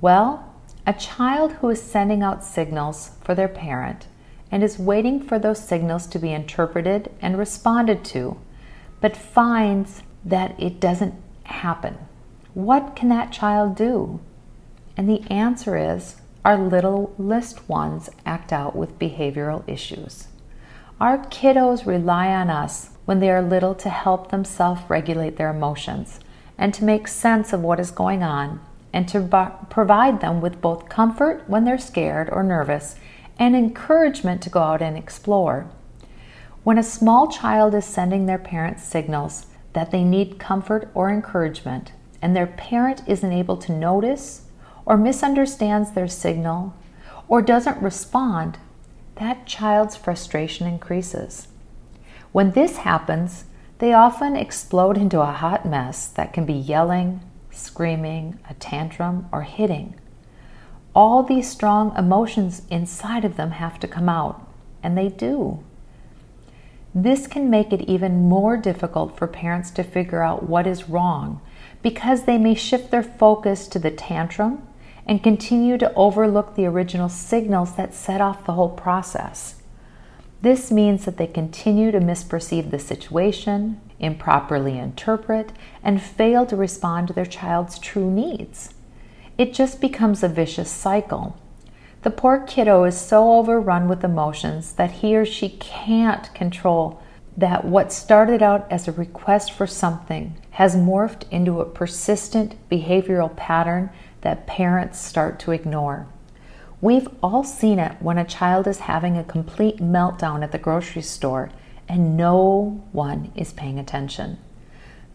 Well, 0.00 0.54
a 0.86 0.92
child 0.92 1.52
who 1.54 1.68
is 1.70 1.82
sending 1.82 2.22
out 2.22 2.44
signals 2.44 3.10
for 3.22 3.34
their 3.34 3.48
parent 3.48 4.06
and 4.50 4.62
is 4.62 4.78
waiting 4.78 5.20
for 5.20 5.38
those 5.38 5.62
signals 5.62 6.06
to 6.08 6.18
be 6.18 6.32
interpreted 6.32 7.10
and 7.20 7.38
responded 7.38 8.04
to, 8.04 8.38
but 9.00 9.16
finds 9.16 10.02
that 10.24 10.58
it 10.58 10.80
doesn't 10.80 11.14
happen. 11.44 11.96
What 12.54 12.96
can 12.96 13.08
that 13.08 13.32
child 13.32 13.76
do? 13.76 14.20
And 14.96 15.08
the 15.08 15.22
answer 15.30 15.76
is 15.76 16.16
our 16.44 16.58
littlest 16.58 17.68
ones 17.68 18.10
act 18.26 18.52
out 18.52 18.74
with 18.74 18.98
behavioral 18.98 19.62
issues. 19.68 20.28
Our 21.00 21.18
kiddos 21.18 21.86
rely 21.86 22.28
on 22.28 22.50
us 22.50 22.90
when 23.04 23.20
they 23.20 23.30
are 23.30 23.42
little 23.42 23.74
to 23.76 23.88
help 23.88 24.30
them 24.30 24.44
self 24.44 24.88
regulate 24.90 25.36
their 25.36 25.50
emotions 25.50 26.20
and 26.58 26.74
to 26.74 26.84
make 26.84 27.08
sense 27.08 27.52
of 27.52 27.62
what 27.62 27.80
is 27.80 27.90
going 27.90 28.22
on 28.22 28.60
and 28.92 29.08
to 29.08 29.56
provide 29.70 30.20
them 30.20 30.40
with 30.40 30.60
both 30.60 30.88
comfort 30.88 31.44
when 31.46 31.64
they're 31.64 31.78
scared 31.78 32.28
or 32.30 32.42
nervous 32.42 32.96
and 33.40 33.56
encouragement 33.56 34.42
to 34.42 34.50
go 34.50 34.60
out 34.60 34.82
and 34.82 34.98
explore. 34.98 35.66
When 36.62 36.76
a 36.76 36.82
small 36.82 37.26
child 37.26 37.74
is 37.74 37.86
sending 37.86 38.26
their 38.26 38.38
parents 38.38 38.84
signals 38.84 39.46
that 39.72 39.90
they 39.90 40.04
need 40.04 40.38
comfort 40.38 40.90
or 40.94 41.10
encouragement, 41.10 41.92
and 42.20 42.36
their 42.36 42.46
parent 42.46 43.02
isn't 43.06 43.32
able 43.32 43.56
to 43.56 43.72
notice 43.72 44.42
or 44.84 44.98
misunderstands 44.98 45.92
their 45.92 46.06
signal 46.06 46.74
or 47.28 47.40
doesn't 47.40 47.80
respond, 47.82 48.58
that 49.14 49.46
child's 49.46 49.96
frustration 49.96 50.66
increases. 50.66 51.48
When 52.32 52.50
this 52.50 52.78
happens, 52.78 53.44
they 53.78 53.94
often 53.94 54.36
explode 54.36 54.98
into 54.98 55.20
a 55.20 55.32
hot 55.32 55.64
mess 55.64 56.08
that 56.08 56.34
can 56.34 56.44
be 56.44 56.52
yelling, 56.52 57.20
screaming, 57.50 58.38
a 58.50 58.54
tantrum, 58.54 59.28
or 59.32 59.42
hitting 59.42 59.94
all 60.94 61.22
these 61.22 61.48
strong 61.48 61.96
emotions 61.96 62.62
inside 62.70 63.24
of 63.24 63.36
them 63.36 63.52
have 63.52 63.78
to 63.80 63.88
come 63.88 64.08
out, 64.08 64.46
and 64.82 64.96
they 64.96 65.08
do. 65.08 65.62
This 66.94 67.28
can 67.28 67.48
make 67.48 67.72
it 67.72 67.82
even 67.82 68.28
more 68.28 68.56
difficult 68.56 69.16
for 69.16 69.28
parents 69.28 69.70
to 69.72 69.84
figure 69.84 70.22
out 70.24 70.48
what 70.48 70.66
is 70.66 70.88
wrong 70.88 71.40
because 71.82 72.24
they 72.24 72.36
may 72.36 72.54
shift 72.54 72.90
their 72.90 73.02
focus 73.02 73.68
to 73.68 73.78
the 73.78 73.92
tantrum 73.92 74.66
and 75.06 75.22
continue 75.22 75.78
to 75.78 75.94
overlook 75.94 76.54
the 76.54 76.66
original 76.66 77.08
signals 77.08 77.76
that 77.76 77.94
set 77.94 78.20
off 78.20 78.44
the 78.44 78.52
whole 78.52 78.68
process. 78.68 79.62
This 80.42 80.72
means 80.72 81.04
that 81.04 81.16
they 81.16 81.26
continue 81.26 81.92
to 81.92 82.00
misperceive 82.00 82.70
the 82.70 82.78
situation, 82.78 83.80
improperly 84.00 84.78
interpret, 84.78 85.52
and 85.82 86.02
fail 86.02 86.44
to 86.46 86.56
respond 86.56 87.08
to 87.08 87.14
their 87.14 87.26
child's 87.26 87.78
true 87.78 88.10
needs 88.10 88.74
it 89.40 89.54
just 89.54 89.80
becomes 89.80 90.22
a 90.22 90.28
vicious 90.28 90.70
cycle. 90.70 91.34
The 92.02 92.10
poor 92.10 92.40
kiddo 92.40 92.84
is 92.84 93.00
so 93.00 93.38
overrun 93.38 93.88
with 93.88 94.04
emotions 94.04 94.74
that 94.74 94.90
he 94.90 95.16
or 95.16 95.24
she 95.24 95.48
can't 95.48 96.32
control 96.34 97.00
that 97.38 97.64
what 97.64 97.90
started 97.90 98.42
out 98.42 98.70
as 98.70 98.86
a 98.86 98.92
request 98.92 99.50
for 99.50 99.66
something 99.66 100.36
has 100.50 100.76
morphed 100.76 101.22
into 101.30 101.58
a 101.58 101.64
persistent 101.64 102.54
behavioral 102.68 103.34
pattern 103.34 103.88
that 104.20 104.46
parents 104.46 105.00
start 105.00 105.38
to 105.38 105.52
ignore. 105.52 106.06
We've 106.82 107.08
all 107.22 107.42
seen 107.42 107.78
it 107.78 107.96
when 107.98 108.18
a 108.18 108.26
child 108.26 108.66
is 108.66 108.80
having 108.80 109.16
a 109.16 109.24
complete 109.24 109.78
meltdown 109.78 110.42
at 110.42 110.52
the 110.52 110.58
grocery 110.58 111.00
store 111.00 111.50
and 111.88 112.14
no 112.14 112.84
one 112.92 113.32
is 113.34 113.54
paying 113.54 113.78
attention. 113.78 114.36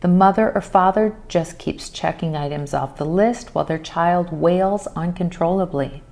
The 0.06 0.12
mother 0.12 0.52
or 0.54 0.62
father 0.62 1.18
just 1.28 1.58
keeps 1.58 1.90
checking 1.90 2.36
items 2.36 2.76
off 2.76 2.98
the 2.98 3.08
list 3.08 3.56
while 3.56 3.66
their 3.66 3.80
child 3.80 4.32
wails 4.32 4.86
uncontrollably. 4.96 6.04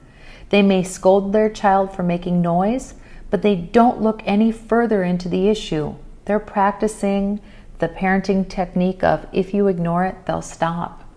They 0.50 0.64
may 0.64 0.82
scold 0.82 1.32
their 1.32 1.48
child 1.48 1.96
for 1.96 2.02
making 2.02 2.42
noise, 2.42 2.96
but 3.30 3.44
they 3.44 3.56
don't 3.56 4.02
look 4.02 4.24
any 4.26 4.52
further 4.52 5.04
into 5.04 5.30
the 5.30 5.48
issue. 5.48 5.94
They're 6.26 6.40
practicing 6.40 7.40
the 7.78 7.88
parenting 7.88 8.50
technique 8.50 9.04
of 9.04 9.28
if 9.32 9.54
you 9.54 9.68
ignore 9.68 10.06
it, 10.06 10.26
they'll 10.26 10.42
stop. 10.42 11.08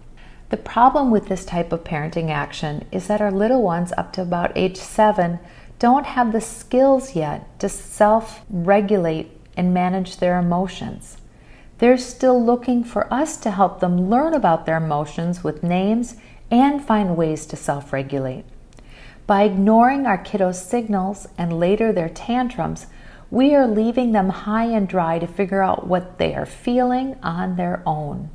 The 0.51 0.59
problem 0.59 1.11
with 1.11 1.29
this 1.29 1.47
type 1.47 1.73
of 1.73 1.83
parenting 1.83 2.29
action 2.29 2.85
is 2.93 3.07
that 3.07 3.23
our 3.23 3.33
little 3.33 3.63
ones 3.63 3.95
up 3.97 4.13
to 4.13 4.21
about 4.21 4.53
age 4.55 4.77
seven 4.77 5.39
don't 5.79 6.05
have 6.05 6.31
the 6.31 6.43
skills 6.43 7.17
yet 7.17 7.59
to 7.61 7.71
self 7.71 8.45
regulate 8.51 9.31
and 9.57 9.73
manage 9.73 10.19
their 10.19 10.39
emotions. 10.39 11.17
They're 11.79 11.99
still 11.99 12.43
looking 12.43 12.85
for 12.85 13.13
us 13.13 13.37
to 13.39 13.51
help 13.51 13.81
them 13.81 14.09
learn 14.09 14.33
about 14.33 14.65
their 14.65 14.79
emotions 14.79 15.45
with 15.45 15.63
names 15.63 16.17
and 16.51 16.83
find 16.83 17.17
ways 17.17 17.45
to 17.47 17.57
self 17.57 17.93
regulate. 17.93 18.45
By 19.27 19.43
ignoring 19.43 20.07
our 20.07 20.19
kiddos' 20.19 20.63
signals 20.63 21.27
and 21.37 21.59
later 21.59 21.93
their 21.93 22.09
tantrums, 22.09 22.87
we 23.31 23.55
are 23.55 23.67
leaving 23.67 24.13
them 24.13 24.29
high 24.29 24.67
and 24.67 24.89
dry 24.89 25.19
to 25.19 25.27
figure 25.27 25.63
out 25.63 25.87
what 25.87 26.19
they 26.19 26.35
are 26.35 26.47
feeling 26.47 27.17
on 27.23 27.57
their 27.57 27.83
own. 27.85 28.31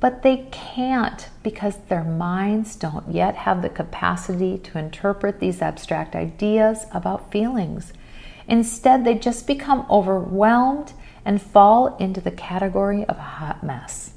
But 0.00 0.22
they 0.22 0.48
can't 0.50 1.30
because 1.42 1.76
their 1.88 2.04
minds 2.04 2.76
don't 2.76 3.10
yet 3.10 3.36
have 3.36 3.62
the 3.62 3.68
capacity 3.68 4.58
to 4.58 4.78
interpret 4.78 5.38
these 5.38 5.62
abstract 5.62 6.14
ideas 6.16 6.86
about 6.92 7.30
feelings. 7.30 7.92
Instead, 8.48 9.04
they 9.04 9.14
just 9.14 9.46
become 9.46 9.86
overwhelmed 9.88 10.92
and 11.24 11.40
fall 11.40 11.96
into 11.96 12.20
the 12.20 12.30
category 12.30 13.04
of 13.04 13.16
a 13.16 13.22
hot 13.22 13.62
mess. 13.62 14.12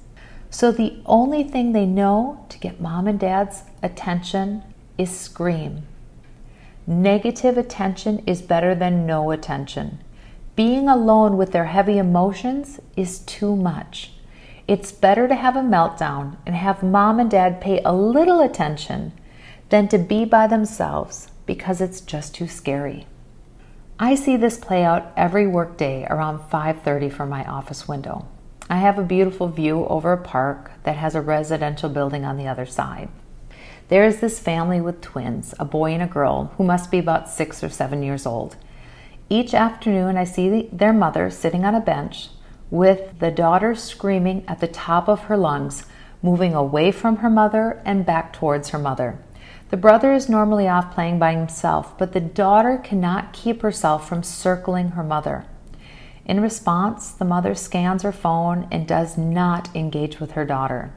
So, 0.49 0.71
the 0.71 1.01
only 1.05 1.43
thing 1.43 1.71
they 1.71 1.85
know 1.85 2.45
to 2.49 2.59
get 2.59 2.81
mom 2.81 3.07
and 3.07 3.19
dad's 3.19 3.63
attention 3.83 4.63
is 4.97 5.15
scream. 5.15 5.83
Negative 6.85 7.57
attention 7.57 8.23
is 8.25 8.41
better 8.41 8.73
than 8.73 9.05
no 9.05 9.31
attention. 9.31 9.99
Being 10.55 10.87
alone 10.87 11.37
with 11.37 11.51
their 11.51 11.65
heavy 11.65 11.97
emotions 11.97 12.79
is 12.95 13.19
too 13.19 13.55
much. 13.55 14.13
It's 14.67 14.91
better 14.91 15.27
to 15.27 15.35
have 15.35 15.55
a 15.55 15.61
meltdown 15.61 16.37
and 16.45 16.55
have 16.55 16.81
mom 16.81 17.19
and 17.19 17.29
dad 17.29 17.61
pay 17.61 17.81
a 17.83 17.93
little 17.93 18.41
attention 18.41 19.13
than 19.69 19.87
to 19.89 19.97
be 19.97 20.25
by 20.25 20.47
themselves 20.47 21.29
because 21.45 21.81
it's 21.81 22.01
just 22.01 22.33
too 22.33 22.47
scary. 22.47 23.05
I 23.99 24.13
see 24.13 24.37
this 24.37 24.59
play 24.59 24.83
out 24.83 25.11
every 25.17 25.47
workday 25.47 26.05
around 26.07 26.41
5:30 26.51 27.09
from 27.09 27.29
my 27.29 27.43
office 27.45 27.87
window. 27.87 28.25
I 28.69 28.77
have 28.77 28.99
a 28.99 29.03
beautiful 29.03 29.47
view 29.47 29.87
over 29.87 30.13
a 30.13 30.17
park 30.17 30.69
that 30.83 30.97
has 30.97 31.15
a 31.15 31.21
residential 31.21 31.89
building 31.89 32.23
on 32.23 32.37
the 32.37 32.47
other 32.47 32.67
side. 32.67 33.09
There 33.87 34.05
is 34.05 34.19
this 34.19 34.37
family 34.37 34.79
with 34.79 35.01
twins, 35.01 35.55
a 35.57 35.65
boy 35.65 35.93
and 35.93 36.03
a 36.03 36.07
girl, 36.07 36.51
who 36.57 36.63
must 36.63 36.91
be 36.91 36.99
about 36.99 37.27
six 37.27 37.63
or 37.63 37.69
seven 37.69 38.03
years 38.03 38.27
old. 38.27 38.55
Each 39.29 39.55
afternoon, 39.55 40.15
I 40.15 40.25
see 40.25 40.69
their 40.71 40.93
mother 40.93 41.31
sitting 41.31 41.65
on 41.65 41.73
a 41.73 41.79
bench 41.79 42.29
with 42.69 43.17
the 43.17 43.31
daughter 43.31 43.73
screaming 43.73 44.43
at 44.47 44.59
the 44.59 44.67
top 44.67 45.07
of 45.07 45.21
her 45.21 45.37
lungs, 45.37 45.85
moving 46.21 46.53
away 46.53 46.91
from 46.91 47.17
her 47.17 47.31
mother 47.31 47.81
and 47.83 48.05
back 48.05 48.31
towards 48.31 48.69
her 48.69 48.79
mother. 48.79 49.17
The 49.69 49.77
brother 49.77 50.13
is 50.13 50.29
normally 50.29 50.67
off 50.67 50.93
playing 50.93 51.19
by 51.19 51.33
himself, 51.33 51.97
but 51.97 52.13
the 52.13 52.21
daughter 52.21 52.77
cannot 52.77 53.33
keep 53.33 53.61
herself 53.61 54.07
from 54.07 54.23
circling 54.23 54.89
her 54.89 55.03
mother. 55.03 55.45
In 56.25 56.39
response, 56.39 57.11
the 57.11 57.25
mother 57.25 57.53
scans 57.53 58.03
her 58.03 58.13
phone 58.13 58.67
and 58.71 58.87
does 58.87 59.17
not 59.17 59.73
engage 59.75 60.19
with 60.19 60.31
her 60.31 60.45
daughter. 60.45 60.93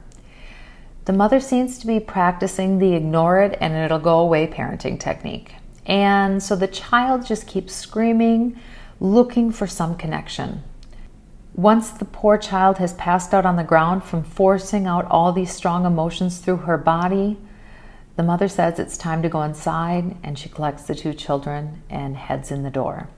The 1.03 1.13
mother 1.13 1.41
seems 1.41 1.79
to 1.79 1.87
be 1.87 1.99
practicing 1.99 2.77
the 2.79 2.93
ignore 2.93 3.41
it 3.41 3.57
and 3.59 3.73
it'll 3.73 3.99
go 3.99 4.19
away 4.19 4.47
parenting 4.47 4.99
technique. 4.99 5.55
And 5.85 6.41
so 6.41 6.55
the 6.55 6.67
child 6.67 7.25
just 7.25 7.47
keeps 7.47 7.73
screaming, 7.73 8.57
looking 8.99 9.51
for 9.51 9.67
some 9.67 9.97
connection. 9.97 10.63
Once 11.55 11.89
the 11.89 12.05
poor 12.05 12.37
child 12.37 12.77
has 12.77 12.93
passed 12.93 13.33
out 13.33 13.45
on 13.45 13.57
the 13.57 13.63
ground 13.63 14.03
from 14.03 14.23
forcing 14.23 14.87
out 14.87 15.05
all 15.11 15.33
these 15.33 15.51
strong 15.51 15.85
emotions 15.85 16.37
through 16.37 16.57
her 16.57 16.77
body, 16.77 17.37
the 18.15 18.23
mother 18.23 18.47
says 18.47 18.77
it's 18.77 18.97
time 18.97 19.21
to 19.21 19.29
go 19.29 19.41
inside 19.41 20.15
and 20.23 20.37
she 20.37 20.49
collects 20.49 20.83
the 20.83 20.95
two 20.95 21.13
children 21.13 21.81
and 21.89 22.17
heads 22.17 22.51
in 22.51 22.63
the 22.63 22.69
door. 22.69 23.09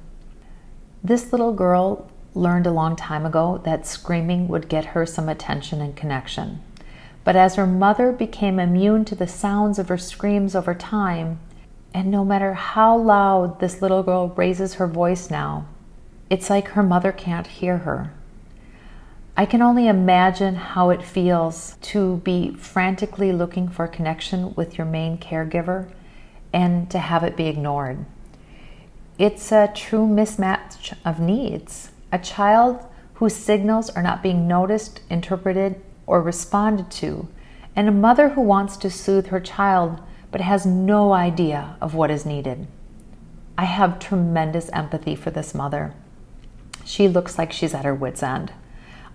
This 1.04 1.32
little 1.32 1.54
girl 1.54 2.10
learned 2.36 2.68
a 2.68 2.72
long 2.72 2.96
time 2.96 3.26
ago 3.26 3.62
that 3.66 3.86
screaming 3.86 4.48
would 4.48 4.70
get 4.70 4.86
her 4.86 5.06
some 5.06 5.30
attention 5.30 5.82
and 5.82 5.96
connection. 5.96 6.62
But 7.24 7.36
as 7.36 7.56
her 7.56 7.68
mother 7.68 8.12
became 8.12 8.60
immune 8.60 9.06
to 9.06 9.16
the 9.16 9.28
sounds 9.28 9.80
of 9.80 9.90
her 9.90 9.98
screams 9.98 10.56
over 10.56 10.74
time, 10.74 11.40
and 11.94 12.10
no 12.10 12.26
matter 12.26 12.54
how 12.54 12.98
loud 12.98 13.60
this 13.60 13.82
little 13.82 14.04
girl 14.04 14.30
raises 14.30 14.76
her 14.76 14.88
voice 14.88 15.30
now, 15.30 15.68
it's 16.30 16.50
like 16.50 16.70
her 16.70 16.84
mother 16.84 17.12
can't 17.12 17.48
hear 17.48 17.80
her. 17.80 18.12
I 19.36 19.48
can 19.48 19.64
only 19.64 19.88
imagine 19.88 20.54
how 20.56 20.92
it 20.92 21.02
feels 21.02 21.76
to 21.82 22.18
be 22.18 22.54
frantically 22.54 23.32
looking 23.32 23.68
for 23.68 23.88
connection 23.88 24.54
with 24.54 24.78
your 24.78 24.86
main 24.86 25.18
caregiver 25.18 25.90
and 26.54 26.90
to 26.92 27.00
have 27.00 27.24
it 27.24 27.36
be 27.36 27.48
ignored. 27.48 28.06
It's 29.18 29.52
a 29.52 29.72
true 29.74 30.06
mismatch 30.08 30.96
of 31.04 31.20
needs. 31.20 31.90
A 32.12 32.20
child 32.20 32.86
whose 33.16 33.36
signals 33.36 33.90
are 33.90 34.04
not 34.04 34.22
being 34.22 34.48
noticed, 34.48 35.02
interpreted, 35.10 35.82
or 36.06 36.22
responded 36.22 36.92
to, 36.92 37.28
and 37.76 37.90
a 37.90 37.92
mother 37.92 38.30
who 38.30 38.42
wants 38.42 38.78
to 38.78 38.92
soothe 38.92 39.28
her 39.28 39.40
child 39.40 40.00
but 40.32 40.42
has 40.42 40.64
no 40.64 41.12
idea 41.12 41.76
of 41.82 41.96
what 41.96 42.12
is 42.12 42.24
needed. 42.24 42.68
I 43.58 43.66
have 43.66 43.98
tremendous 43.98 44.70
empathy 44.74 45.16
for 45.16 45.32
this 45.32 45.56
mother. 45.56 45.94
She 46.86 47.08
looks 47.08 47.40
like 47.40 47.52
she's 47.52 47.74
at 47.74 47.86
her 47.86 47.96
wits' 47.96 48.22
end. 48.22 48.52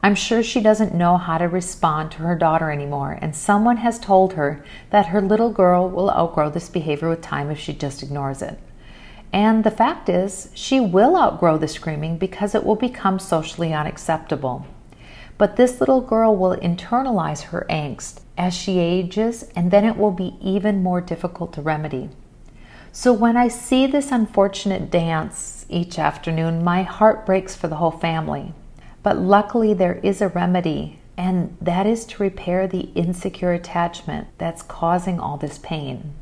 I'm 0.01 0.15
sure 0.15 0.43
she 0.43 0.61
doesn't 0.61 0.95
know 0.95 1.17
how 1.17 1.39
to 1.39 1.49
respond 1.49 2.13
to 2.13 2.19
her 2.19 2.37
daughter 2.37 2.71
anymore, 2.71 3.19
and 3.21 3.35
someone 3.35 3.79
has 3.79 3.99
told 3.99 4.35
her 4.35 4.65
that 4.91 5.07
her 5.07 5.21
little 5.21 5.51
girl 5.51 5.89
will 5.89 6.11
outgrow 6.11 6.51
this 6.51 6.69
behavior 6.69 7.09
with 7.09 7.21
time 7.21 7.51
if 7.51 7.59
she 7.59 7.73
just 7.73 8.03
ignores 8.03 8.41
it. 8.41 8.61
And 9.33 9.65
the 9.65 9.71
fact 9.71 10.09
is, 10.09 10.51
she 10.55 10.79
will 10.79 11.17
outgrow 11.17 11.59
the 11.59 11.69
screaming 11.69 12.17
because 12.17 12.55
it 12.55 12.65
will 12.65 12.77
become 12.77 13.19
socially 13.19 13.75
unacceptable. 13.75 14.67
But 15.37 15.57
this 15.57 15.81
little 15.81 16.01
girl 16.01 16.35
will 16.35 16.57
internalize 16.57 17.43
her 17.43 17.67
angst 17.69 18.21
as 18.37 18.55
she 18.55 18.79
ages, 18.79 19.51
and 19.57 19.71
then 19.71 19.85
it 19.85 19.97
will 19.97 20.13
be 20.13 20.37
even 20.41 20.83
more 20.83 21.01
difficult 21.01 21.53
to 21.55 21.61
remedy. 21.61 22.09
So 22.93 23.13
when 23.13 23.37
I 23.37 23.49
see 23.49 23.87
this 23.87 24.13
unfortunate 24.13 24.91
dance 24.91 25.67
each 25.69 25.99
afternoon, 25.99 26.65
my 26.65 26.85
heart 26.85 27.27
breaks 27.27 27.55
for 27.55 27.69
the 27.69 27.77
whole 27.77 27.91
family. 27.91 28.55
But 29.03 29.19
luckily, 29.19 29.75
there 29.75 30.01
is 30.03 30.21
a 30.21 30.29
remedy, 30.29 30.99
and 31.17 31.57
that 31.61 31.87
is 31.87 32.05
to 32.07 32.23
repair 32.23 32.67
the 32.67 32.91
insecure 32.95 33.53
attachment 33.53 34.29
that's 34.39 34.63
causing 34.63 35.19
all 35.21 35.37
this 35.37 35.59
pain. 35.59 36.15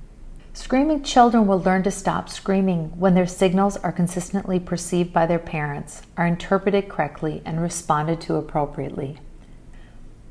Screaming 0.53 1.03
children 1.03 1.47
will 1.47 1.61
learn 1.61 1.83
to 1.83 1.91
stop 1.91 2.31
screaming 2.31 2.99
when 2.99 3.15
their 3.15 3.27
signals 3.27 3.77
are 3.77 3.93
consistently 3.93 4.59
perceived 4.59 5.12
by 5.12 5.27
their 5.27 5.39
parents, 5.39 6.01
are 6.17 6.27
interpreted 6.27 6.89
correctly, 6.89 7.43
and 7.45 7.61
responded 7.61 8.23
to 8.23 8.37
appropriately. 8.37 9.19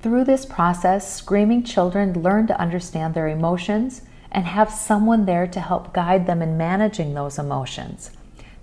Through 0.02 0.24
this 0.24 0.46
process, 0.46 1.16
screaming 1.16 1.64
children 1.64 2.22
learn 2.22 2.48
to 2.48 2.60
understand 2.60 3.14
their 3.14 3.28
emotions 3.28 4.02
and 4.32 4.46
have 4.46 4.72
someone 4.72 5.26
there 5.26 5.48
to 5.48 5.60
help 5.60 5.94
guide 5.94 6.26
them 6.26 6.42
in 6.42 6.58
managing 6.58 7.14
those 7.14 7.38
emotions. 7.38 8.12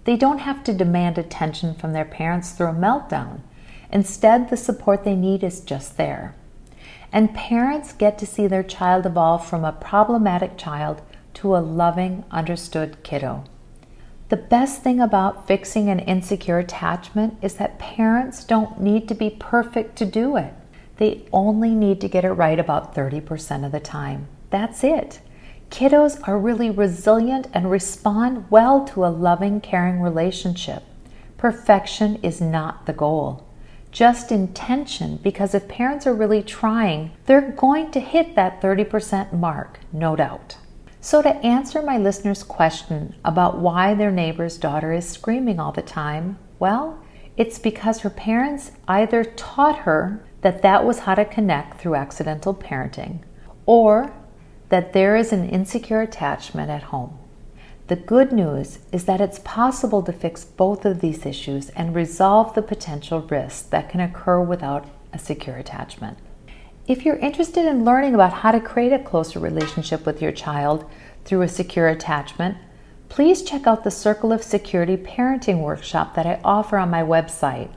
They 0.05 0.17
don't 0.17 0.39
have 0.39 0.65
to 0.65 0.75
demand 0.75 1.17
attention 1.17 1.75
from 1.75 1.93
their 1.93 2.05
parents 2.05 2.51
through 2.51 2.69
a 2.69 2.75
meltdown. 2.75 3.41
Instead, 3.93 4.49
the 4.49 4.57
support 4.57 5.05
they 5.05 5.15
need 5.15 5.45
is 5.45 5.61
just 5.61 5.97
there. 5.97 6.35
And 7.13 7.35
parents 7.35 7.93
get 7.93 8.19
to 8.19 8.27
see 8.27 8.47
their 8.47 8.63
child 8.63 9.05
evolve 9.05 9.47
from 9.47 9.65
a 9.65 9.73
problematic 9.73 10.57
child 10.57 11.03
to 11.35 11.55
a 11.55 11.59
loving, 11.59 12.25
understood 12.31 13.03
kiddo. 13.03 13.45
The 14.31 14.37
best 14.39 14.83
thing 14.83 14.99
about 14.99 15.47
fixing 15.47 15.91
an 15.91 15.99
insecure 15.99 16.59
attachment 16.59 17.37
is 17.43 17.55
that 17.57 17.79
parents 17.79 18.45
don't 18.45 18.81
need 18.81 19.07
to 19.09 19.15
be 19.15 19.29
perfect 19.29 19.97
to 19.97 20.07
do 20.07 20.37
it. 20.39 20.55
They 20.97 21.27
only 21.33 21.75
need 21.75 22.01
to 22.01 22.09
get 22.09 22.25
it 22.25 22.33
right 22.33 22.59
about 22.59 22.95
30% 22.95 23.67
of 23.67 23.73
the 23.73 23.81
time. 23.81 24.29
That's 24.49 24.83
it. 24.83 25.21
Kiddos 25.69 26.27
are 26.27 26.39
really 26.39 26.71
resilient 26.71 27.49
and 27.53 27.71
respond 27.71 28.51
well 28.51 28.87
to 28.87 29.05
a 29.05 29.09
loving, 29.09 29.61
caring 29.61 30.01
relationship. 30.01 30.83
Perfection 31.37 32.17
is 32.23 32.41
not 32.41 32.87
the 32.87 32.93
goal, 32.93 33.47
just 33.93 34.33
intention, 34.33 35.19
because 35.23 35.55
if 35.55 35.69
parents 35.69 36.07
are 36.07 36.15
really 36.15 36.43
trying, 36.43 37.13
they're 37.27 37.53
going 37.53 37.91
to 37.93 38.01
hit 38.01 38.35
that 38.35 38.61
30% 38.61 39.33
mark, 39.35 39.79
no 39.93 40.17
doubt. 40.17 40.57
So, 41.01 41.21
to 41.21 41.37
answer 41.45 41.83
my 41.83 41.99
listener's 41.99 42.43
question 42.43 43.15
about 43.25 43.59
why 43.59 43.95
their 43.95 44.11
neighbor's 44.11 44.57
daughter 44.57 44.93
is 44.93 45.09
screaming 45.09 45.61
all 45.61 45.73
the 45.73 45.83
time, 45.83 46.39
well, 46.59 47.03
it's 47.37 47.59
because 47.59 48.01
her 48.01 48.11
parents 48.11 48.73
either 48.89 49.25
taught 49.25 49.81
her 49.81 50.25
that 50.41 50.63
that 50.63 50.85
was 50.85 51.01
how 51.01 51.15
to 51.15 51.25
connect 51.25 51.79
through 51.81 51.97
accidental 51.97 52.55
parenting, 52.55 53.21
or 53.67 54.15
that 54.69 54.93
there 54.93 55.17
is 55.17 55.33
an 55.33 55.49
insecure 55.49 56.01
attachment 56.01 56.71
at 56.71 56.85
home. 56.85 57.19
The 57.89 57.97
good 57.97 58.33
news 58.33 58.79
is 58.93 59.07
that 59.07 59.21
it's 59.21 59.41
possible 59.41 60.03
to 60.03 60.13
fix 60.13 60.45
both 60.45 60.85
of 60.85 61.01
these 61.01 61.27
issues 61.27 61.71
and 61.71 61.95
resolve 61.95 62.55
the 62.55 62.63
potential 62.63 63.23
risks 63.23 63.63
that 63.63 63.89
can 63.89 64.01
occur 64.01 64.41
without 64.41 64.87
a 65.13 65.19
secure 65.19 65.57
attachment. 65.57 66.19
If 66.87 67.05
you're 67.05 67.17
interested 67.17 67.67
in 67.67 67.85
learning 67.85 68.15
about 68.15 68.33
how 68.33 68.53
to 68.53 68.61
create 68.61 68.93
a 68.93 68.99
closer 68.99 69.41
relationship 69.41 70.07
with 70.07 70.23
your 70.23 70.33
child 70.33 70.89
through 71.25 71.43
a 71.43 71.49
secure 71.49 71.89
attachment, 71.89 72.57
please 73.09 73.43
check 73.43 73.67
out 73.67 73.85
the 73.85 73.91
Circle 73.91 74.33
of 74.33 74.43
Security 74.43 74.97
Parenting 74.97 75.61
Workshop 75.61 76.15
that 76.15 76.27
I 76.27 76.41
offer 76.45 76.79
on 76.79 76.91
my 76.91 77.03
website 77.03 77.71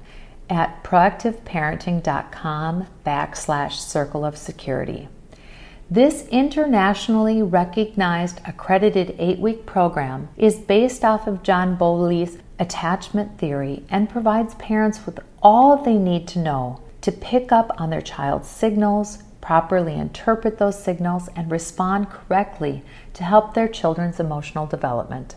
at 0.49 0.83
proactiveparenting.com 0.83 2.87
backslash 3.05 3.73
circle 3.73 4.23
of 4.23 4.37
security. 4.37 5.09
This 5.89 6.27
internationally 6.29 7.43
recognized 7.43 8.41
accredited 8.43 9.15
eight 9.19 9.37
week 9.37 9.67
program 9.67 10.29
is 10.35 10.55
based 10.57 11.05
off 11.05 11.27
of 11.27 11.43
John 11.43 11.75
Bowlby's 11.75 12.39
attachment 12.57 13.37
theory 13.37 13.83
and 13.87 14.09
provides 14.09 14.55
parents 14.55 15.05
with 15.05 15.19
all 15.43 15.77
they 15.77 15.99
need 15.99 16.27
to 16.29 16.39
know 16.39 16.81
to 17.01 17.11
pick 17.11 17.51
up 17.51 17.71
on 17.79 17.91
their 17.91 18.01
child's 18.01 18.47
signals, 18.47 19.19
properly 19.41 19.93
interpret 19.93 20.57
those 20.57 20.83
signals, 20.83 21.29
and 21.35 21.51
respond 21.51 22.09
correctly 22.09 22.81
to 23.13 23.23
help 23.23 23.53
their 23.53 23.67
children's 23.67 24.19
emotional 24.19 24.65
development. 24.65 25.35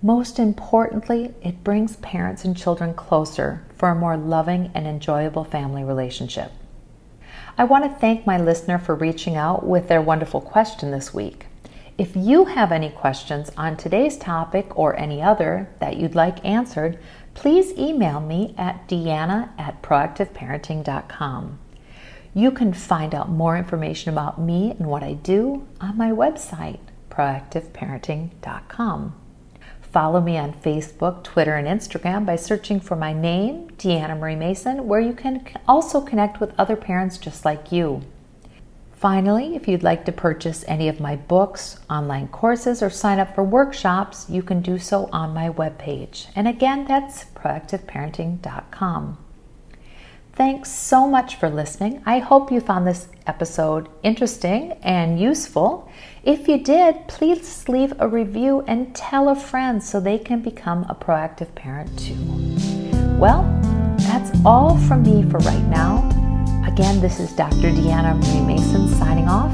Most 0.00 0.38
importantly, 0.38 1.34
it 1.42 1.62
brings 1.62 1.96
parents 1.96 2.46
and 2.46 2.56
children 2.56 2.94
closer 2.94 3.66
for 3.76 3.90
a 3.90 3.94
more 3.94 4.16
loving 4.16 4.70
and 4.74 4.86
enjoyable 4.86 5.44
family 5.44 5.84
relationship. 5.84 6.50
I 7.58 7.64
want 7.64 7.84
to 7.84 8.00
thank 8.00 8.26
my 8.26 8.36
listener 8.36 8.78
for 8.78 8.94
reaching 8.94 9.34
out 9.34 9.64
with 9.64 9.88
their 9.88 10.02
wonderful 10.02 10.42
question 10.42 10.90
this 10.90 11.14
week. 11.14 11.46
If 11.96 12.14
you 12.14 12.44
have 12.44 12.70
any 12.70 12.90
questions 12.90 13.50
on 13.56 13.78
today's 13.78 14.18
topic 14.18 14.78
or 14.78 14.94
any 14.98 15.22
other 15.22 15.70
that 15.80 15.96
you'd 15.96 16.14
like 16.14 16.44
answered, 16.44 16.98
please 17.32 17.72
email 17.78 18.20
me 18.20 18.54
at 18.58 18.86
deanna 18.86 19.58
at 19.58 19.80
proactiveparenting.com. 19.80 21.58
You 22.34 22.50
can 22.50 22.74
find 22.74 23.14
out 23.14 23.30
more 23.30 23.56
information 23.56 24.12
about 24.12 24.38
me 24.38 24.72
and 24.72 24.88
what 24.88 25.02
I 25.02 25.14
do 25.14 25.66
on 25.80 25.96
my 25.96 26.10
website, 26.10 26.80
proactiveparenting.com. 27.08 29.14
Follow 29.96 30.20
me 30.20 30.36
on 30.36 30.52
Facebook, 30.52 31.24
Twitter, 31.24 31.54
and 31.54 31.66
Instagram 31.66 32.26
by 32.26 32.36
searching 32.36 32.80
for 32.80 32.96
my 32.96 33.14
name, 33.14 33.70
Deanna 33.78 34.18
Marie 34.18 34.36
Mason, 34.36 34.86
where 34.86 35.00
you 35.00 35.14
can 35.14 35.42
also 35.66 36.02
connect 36.02 36.38
with 36.38 36.52
other 36.58 36.76
parents 36.76 37.16
just 37.16 37.46
like 37.46 37.72
you. 37.72 38.02
Finally, 38.92 39.56
if 39.56 39.66
you'd 39.66 39.82
like 39.82 40.04
to 40.04 40.12
purchase 40.12 40.66
any 40.68 40.90
of 40.90 41.00
my 41.00 41.16
books, 41.16 41.80
online 41.88 42.28
courses, 42.28 42.82
or 42.82 42.90
sign 42.90 43.18
up 43.18 43.34
for 43.34 43.42
workshops, 43.42 44.28
you 44.28 44.42
can 44.42 44.60
do 44.60 44.78
so 44.78 45.08
on 45.14 45.32
my 45.32 45.48
webpage. 45.48 46.26
And 46.36 46.46
again, 46.46 46.84
that's 46.86 47.24
proactiveparenting.com. 47.24 49.25
Thanks 50.36 50.70
so 50.70 51.08
much 51.08 51.36
for 51.36 51.48
listening. 51.48 52.02
I 52.04 52.18
hope 52.18 52.52
you 52.52 52.60
found 52.60 52.86
this 52.86 53.08
episode 53.26 53.88
interesting 54.02 54.72
and 54.82 55.18
useful. 55.18 55.90
If 56.24 56.46
you 56.46 56.62
did, 56.62 57.08
please 57.08 57.66
leave 57.70 57.94
a 57.98 58.06
review 58.06 58.62
and 58.68 58.94
tell 58.94 59.30
a 59.30 59.34
friend 59.34 59.82
so 59.82 59.98
they 59.98 60.18
can 60.18 60.42
become 60.42 60.84
a 60.90 60.94
proactive 60.94 61.54
parent 61.54 61.98
too. 61.98 62.22
Well, 63.16 63.44
that's 63.96 64.30
all 64.44 64.76
from 64.80 65.04
me 65.04 65.22
for 65.30 65.38
right 65.38 65.66
now. 65.68 66.04
Again, 66.66 67.00
this 67.00 67.18
is 67.18 67.32
Dr. 67.32 67.72
Deanna 67.72 68.20
Marie 68.20 68.56
Mason 68.56 68.88
signing 68.96 69.28
off. 69.28 69.50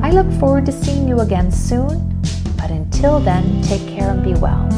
I 0.00 0.12
look 0.12 0.30
forward 0.38 0.64
to 0.66 0.72
seeing 0.72 1.08
you 1.08 1.22
again 1.22 1.50
soon, 1.50 2.22
but 2.56 2.70
until 2.70 3.18
then, 3.18 3.62
take 3.62 3.84
care 3.88 4.10
and 4.10 4.22
be 4.22 4.34
well. 4.34 4.68